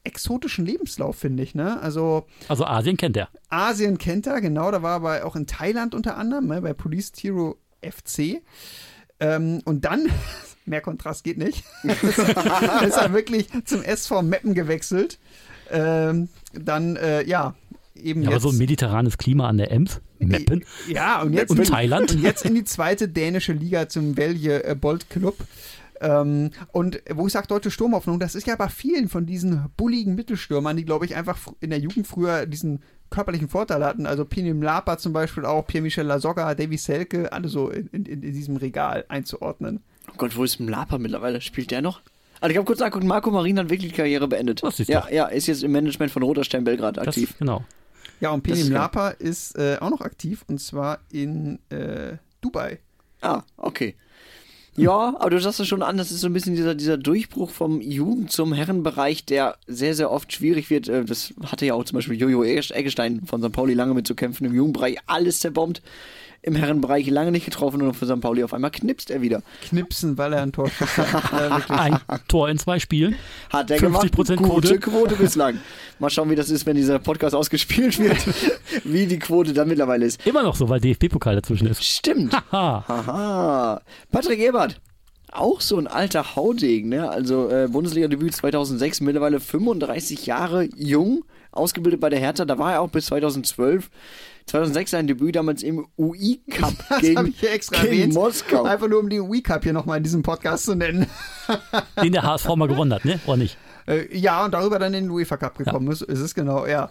[0.04, 1.54] exotischen Lebenslauf, finde ich.
[1.54, 1.80] Ne?
[1.80, 3.28] Also, also Asien kennt er.
[3.48, 4.70] Asien kennt er, genau.
[4.70, 8.42] Da war er aber auch in Thailand unter anderem, ne, bei Police Tiro FC.
[9.20, 10.06] Ähm, und dann,
[10.66, 15.18] mehr Kontrast geht nicht, ist er wirklich zum SV Meppen gewechselt.
[15.70, 17.54] Ähm, dann, äh, ja,
[17.94, 18.42] eben ja, jetzt.
[18.42, 20.64] Aber so ein mediterranes Klima an der Ems, Meppen.
[20.88, 22.12] Ja, und jetzt, und in, Thailand.
[22.12, 25.36] Und jetzt in die zweite dänische Liga zum Velje äh, Bolt Club.
[26.00, 30.14] Ähm, und wo ich sage deutsche Sturmhoffnung, das ist ja bei vielen von diesen bulligen
[30.14, 32.82] Mittelstürmern, die, glaube ich, einfach in der Jugend früher diesen
[33.16, 34.06] körperlichen Vorteil hatten.
[34.06, 38.20] Also Pinim Lapa zum Beispiel auch, Pierre-Michel Lasogga, Davy Selke, alle so in, in, in,
[38.20, 39.82] diesem Regal einzuordnen.
[40.10, 41.40] Oh Gott, wo ist Lapa mittlerweile?
[41.40, 42.02] Spielt der noch?
[42.40, 44.62] Also ich habe kurz nachgeguckt, Marco Marin hat wirklich die Karriere beendet.
[44.62, 45.10] Was ist ja, doch.
[45.10, 47.30] ja, ist jetzt im Management von Roter Stern Belgrad aktiv.
[47.30, 47.64] Das, genau.
[48.20, 52.78] Ja, und Penim Lapa ist äh, auch noch aktiv und zwar in äh, Dubai.
[53.22, 53.94] Ah, okay.
[54.76, 57.50] Ja, aber du sagst es schon an, das ist so ein bisschen dieser, dieser Durchbruch
[57.50, 60.88] vom Jugend zum Herrenbereich, der sehr, sehr oft schwierig wird.
[60.88, 63.52] Äh, Das hatte ja auch zum Beispiel Jojo Eggestein von St.
[63.52, 64.98] Pauli lange mit zu kämpfen im Jugendbereich.
[65.06, 65.82] Alles zerbombt.
[66.42, 68.20] Im Herrenbereich lange nicht getroffen und für St.
[68.20, 69.42] Pauli auf einmal knipst er wieder.
[69.68, 73.16] Knipsen, weil er ein Tor ja, Ein Tor in zwei Spielen.
[73.50, 74.12] Hat er 50 gemacht.
[74.12, 74.36] Quote.
[74.36, 75.58] Gute Quote bislang.
[75.98, 78.18] Mal schauen, wie das ist, wenn dieser Podcast ausgespielt wird.
[78.84, 80.24] wie die Quote da mittlerweile ist.
[80.26, 81.82] Immer noch so, weil DFB-Pokal dazwischen ist.
[81.84, 82.34] Stimmt.
[82.52, 82.84] Haha.
[82.86, 83.80] Aha.
[84.10, 84.80] Patrick Ebert.
[85.32, 87.10] Auch so ein alter Haudegen, ne?
[87.10, 92.44] Also äh, Bundesliga-Debüt 2006, mittlerweile 35 Jahre jung, ausgebildet bei der Hertha.
[92.44, 93.90] Da war er auch bis 2012.
[94.46, 98.14] 2006 sein Debüt damals im UI-Cup Das gegen, habe ich hier extra gegen erwähnt.
[98.14, 98.62] Moskau.
[98.64, 101.06] Einfach nur um den Wii-Cup hier nochmal in diesem Podcast zu nennen.
[102.02, 103.18] Den der HSV mal gewonnen hat, ne?
[103.26, 103.56] Oder nicht?
[103.88, 106.90] Äh, ja, und darüber dann in den UEFA Cup gekommen ist, ist es genau, ja.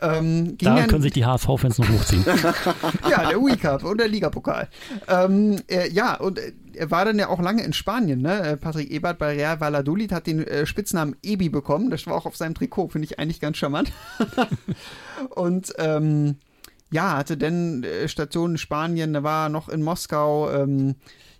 [0.00, 2.24] Ähm, ging Da dann- können sich die HSV-Fans noch hochziehen.
[3.10, 4.68] ja, der Wii Cup und der Ligapokal.
[5.08, 8.40] Ähm, äh, ja, und äh, er war dann ja auch lange in Spanien, ne?
[8.40, 11.90] Äh, Patrick Ebert bei Real Valladolid hat den äh, Spitznamen Ebi bekommen.
[11.90, 13.92] Das war auch auf seinem Trikot, finde ich eigentlich ganz charmant.
[15.30, 16.36] und ähm,
[16.94, 20.94] ja, hatte dann äh, Stationen in Spanien, da war noch in Moskau, ähm,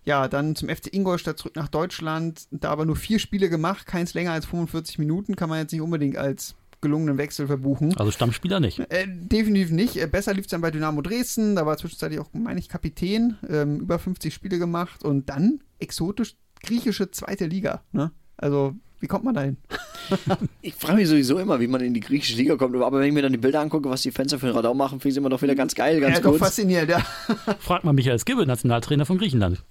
[0.04, 4.14] ja, dann zum FC Ingolstadt zurück nach Deutschland, da aber nur vier Spiele gemacht, keins
[4.14, 7.96] länger als 45 Minuten, kann man jetzt nicht unbedingt als gelungenen Wechsel verbuchen.
[7.96, 8.80] Also Stammspieler nicht.
[8.80, 9.96] Äh, definitiv nicht.
[9.96, 11.54] Äh, besser lief es dann bei Dynamo Dresden.
[11.56, 13.38] Da war zwischenzeitlich auch, meine ich, Kapitän.
[13.48, 17.82] Ähm, über 50 Spiele gemacht und dann exotisch griechische zweite Liga.
[17.92, 18.10] Ne?
[18.36, 18.74] Also
[19.04, 19.58] Wie kommt man da hin?
[20.62, 22.74] Ich frage mich sowieso immer, wie man in die griechische Liga kommt.
[22.74, 24.98] Aber wenn ich mir dann die Bilder angucke, was die Fans für den Radau machen,
[24.98, 26.42] finde ich es immer doch wieder ganz geil, ganz ja, doch kurz.
[26.42, 27.00] faszinierend, ja.
[27.58, 29.62] Fragt mal Michael Skibbe, Nationaltrainer von Griechenland.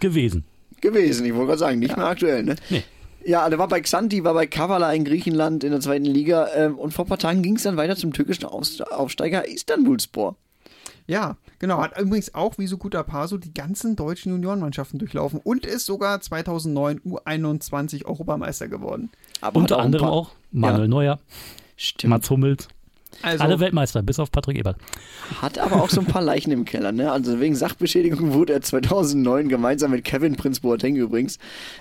[0.00, 0.44] Gewesen.
[0.80, 1.26] gewesen.
[1.26, 2.56] Ich wollte gerade sagen, nicht mehr aktuell, ne?
[2.70, 2.82] Nee.
[3.26, 6.78] Ja, der war bei Xanti, war bei Kavala in Griechenland in der zweiten Liga ähm,
[6.78, 10.36] und vor ein paar Tagen ging es dann weiter zum türkischen Aufsteiger Istanbulspor.
[11.06, 11.78] Ja, genau.
[11.80, 16.20] Hat übrigens auch wie so guter Paso die ganzen deutschen Juniorenmannschaften durchlaufen und ist sogar
[16.20, 19.10] 2009 U21 Europameister geworden.
[19.40, 21.18] Aber Unter auch anderem paar- auch Manuel Neuer,
[21.76, 22.10] Stimmt.
[22.10, 22.68] Mats Hummels.
[23.22, 24.76] Also, Alle Weltmeister, bis auf Patrick Ebert.
[25.42, 27.10] Hat aber auch so ein paar Leichen im Keller, ne?
[27.10, 31.38] Also wegen Sachbeschädigung wurde er 2009 gemeinsam mit Kevin Prinz Boateng übrigens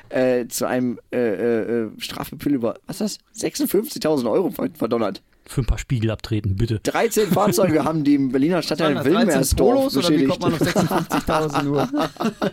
[0.09, 3.49] äh, zu einem äh, äh, äh, Strafbefehl über, was ist das?
[3.51, 5.21] 56.000 Euro verdonnert.
[5.47, 6.79] Für ein paar Spiegel abtreten, bitte.
[6.79, 10.41] 13 Fahrzeuge haben die im Berliner Stadtteil waren das 13 Wilmersdorf Polos oder wie beschädigt.
[10.41, 11.89] kommt man auf 56.000 nur?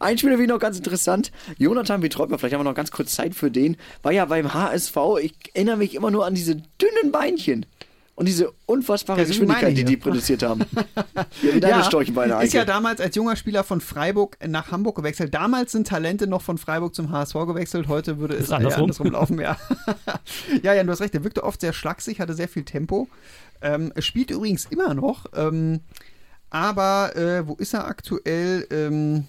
[0.00, 1.30] Ein Spieler wie noch ganz interessant.
[1.58, 4.96] Jonathan Wietreuper, vielleicht haben wir noch ganz kurz Zeit für den, war ja beim HSV.
[5.22, 7.66] Ich erinnere mich immer nur an diese dünnen Beinchen.
[8.16, 10.60] Und diese unfassbare Das Geschwindigkeit, die die produziert haben.
[11.42, 15.34] Ja, wie deine Storchenbeine ist ja damals als junger Spieler von Freiburg nach Hamburg gewechselt.
[15.34, 17.88] Damals sind Talente noch von Freiburg zum HSV gewechselt.
[17.88, 18.84] Heute würde es andersrum.
[18.84, 19.56] andersrum laufen, ja.
[20.62, 21.14] ja, ja, du hast recht.
[21.14, 23.08] Der wirkte oft sehr schlaksig, hatte sehr viel Tempo.
[23.62, 25.26] Ähm, er spielt übrigens immer noch.
[25.34, 25.80] Ähm,
[26.50, 28.66] aber äh, wo ist er aktuell?
[28.70, 29.24] Ähm,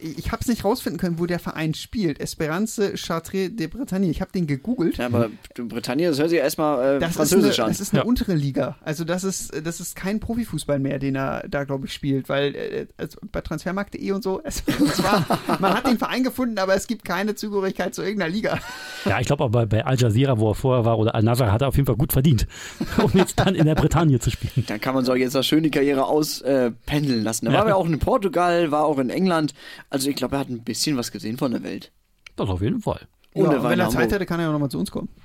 [0.00, 2.20] ich habe es nicht rausfinden können, wo der Verein spielt.
[2.20, 4.08] Esperance Chartres de Bretagne.
[4.10, 4.98] Ich habe den gegoogelt.
[4.98, 7.70] Ja, aber Britannia, das hört sich ja erstmal äh, Das ist, französisch eine, an.
[7.72, 8.06] das ist eine Ja.
[8.08, 8.76] untere Liga.
[8.82, 12.28] Also das ist, das ist kein Profifußball mehr, den er da, glaube ich, spielt.
[12.28, 14.62] Weil äh, also bei Transfermarkt.de und so, es,
[15.02, 15.24] war,
[15.58, 18.58] man hat den Verein gefunden, aber es gibt keine Zugehörigkeit zu irgendeiner Liga.
[19.04, 21.68] Ja, ich glaube aber bei Al Jazeera, wo er vorher war, oder Al-Nazar, hat er
[21.68, 22.46] auf jeden Fall gut verdient,
[23.02, 24.64] um jetzt dann in der Bretagne zu spielen.
[24.68, 27.46] Dann kann man so jetzt auch schön die Karriere auspendeln äh, lassen.
[27.46, 27.60] Er Ja.
[27.60, 29.54] war ja auch in Portugal, war auch in England.
[29.90, 31.92] Also ich glaube, er hat ein bisschen was gesehen von der Welt.
[32.36, 33.06] Das auf jeden Fall.
[33.34, 35.08] Und ja, er war wenn er Zeit hätte, kann er ja nochmal zu uns kommen.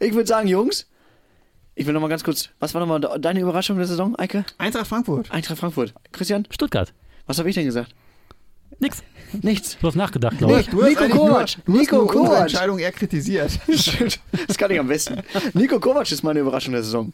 [0.00, 0.86] Ich würde sagen, Jungs,
[1.76, 4.44] ich will noch mal ganz kurz, was war nochmal deine Überraschung der Saison, Eike?
[4.58, 5.30] Eintracht Frankfurt.
[5.30, 5.94] Eintracht Frankfurt.
[6.12, 6.92] Christian, Stuttgart.
[7.26, 7.94] was habe ich denn gesagt?
[8.78, 9.02] Nix.
[9.42, 9.76] Nichts.
[9.80, 10.68] Du hast nachgedacht, glaube ich.
[10.68, 11.48] Du hast Nico nur- Kovac.
[11.66, 12.40] Nico nur unsere Kovac.
[12.42, 13.50] Entscheidung eher kritisiert.
[14.46, 15.20] Das kann ich am besten.
[15.54, 17.12] Nico Kovac ist meine Überraschung der Saison.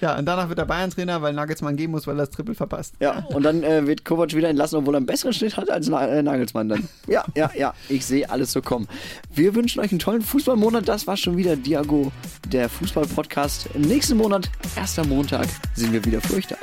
[0.00, 2.94] Ja, und danach wird er Bayern-Trainer, weil Nagelsmann gehen muss, weil er das Triple verpasst.
[3.00, 5.88] Ja, und dann äh, wird Kovac wieder entlassen, obwohl er einen besseren Schnitt hat als
[5.88, 6.88] Na äh, Nagelsmann dann.
[7.06, 8.88] Ja, ja, ja, ich sehe alles so kommen.
[9.32, 10.86] Wir wünschen euch einen tollen Fußballmonat.
[10.88, 12.12] Das war schon wieder Diago,
[12.48, 13.70] der Fußball-Podcast.
[13.76, 16.56] Nächsten Monat, erster Montag, sind wir wieder für euch da.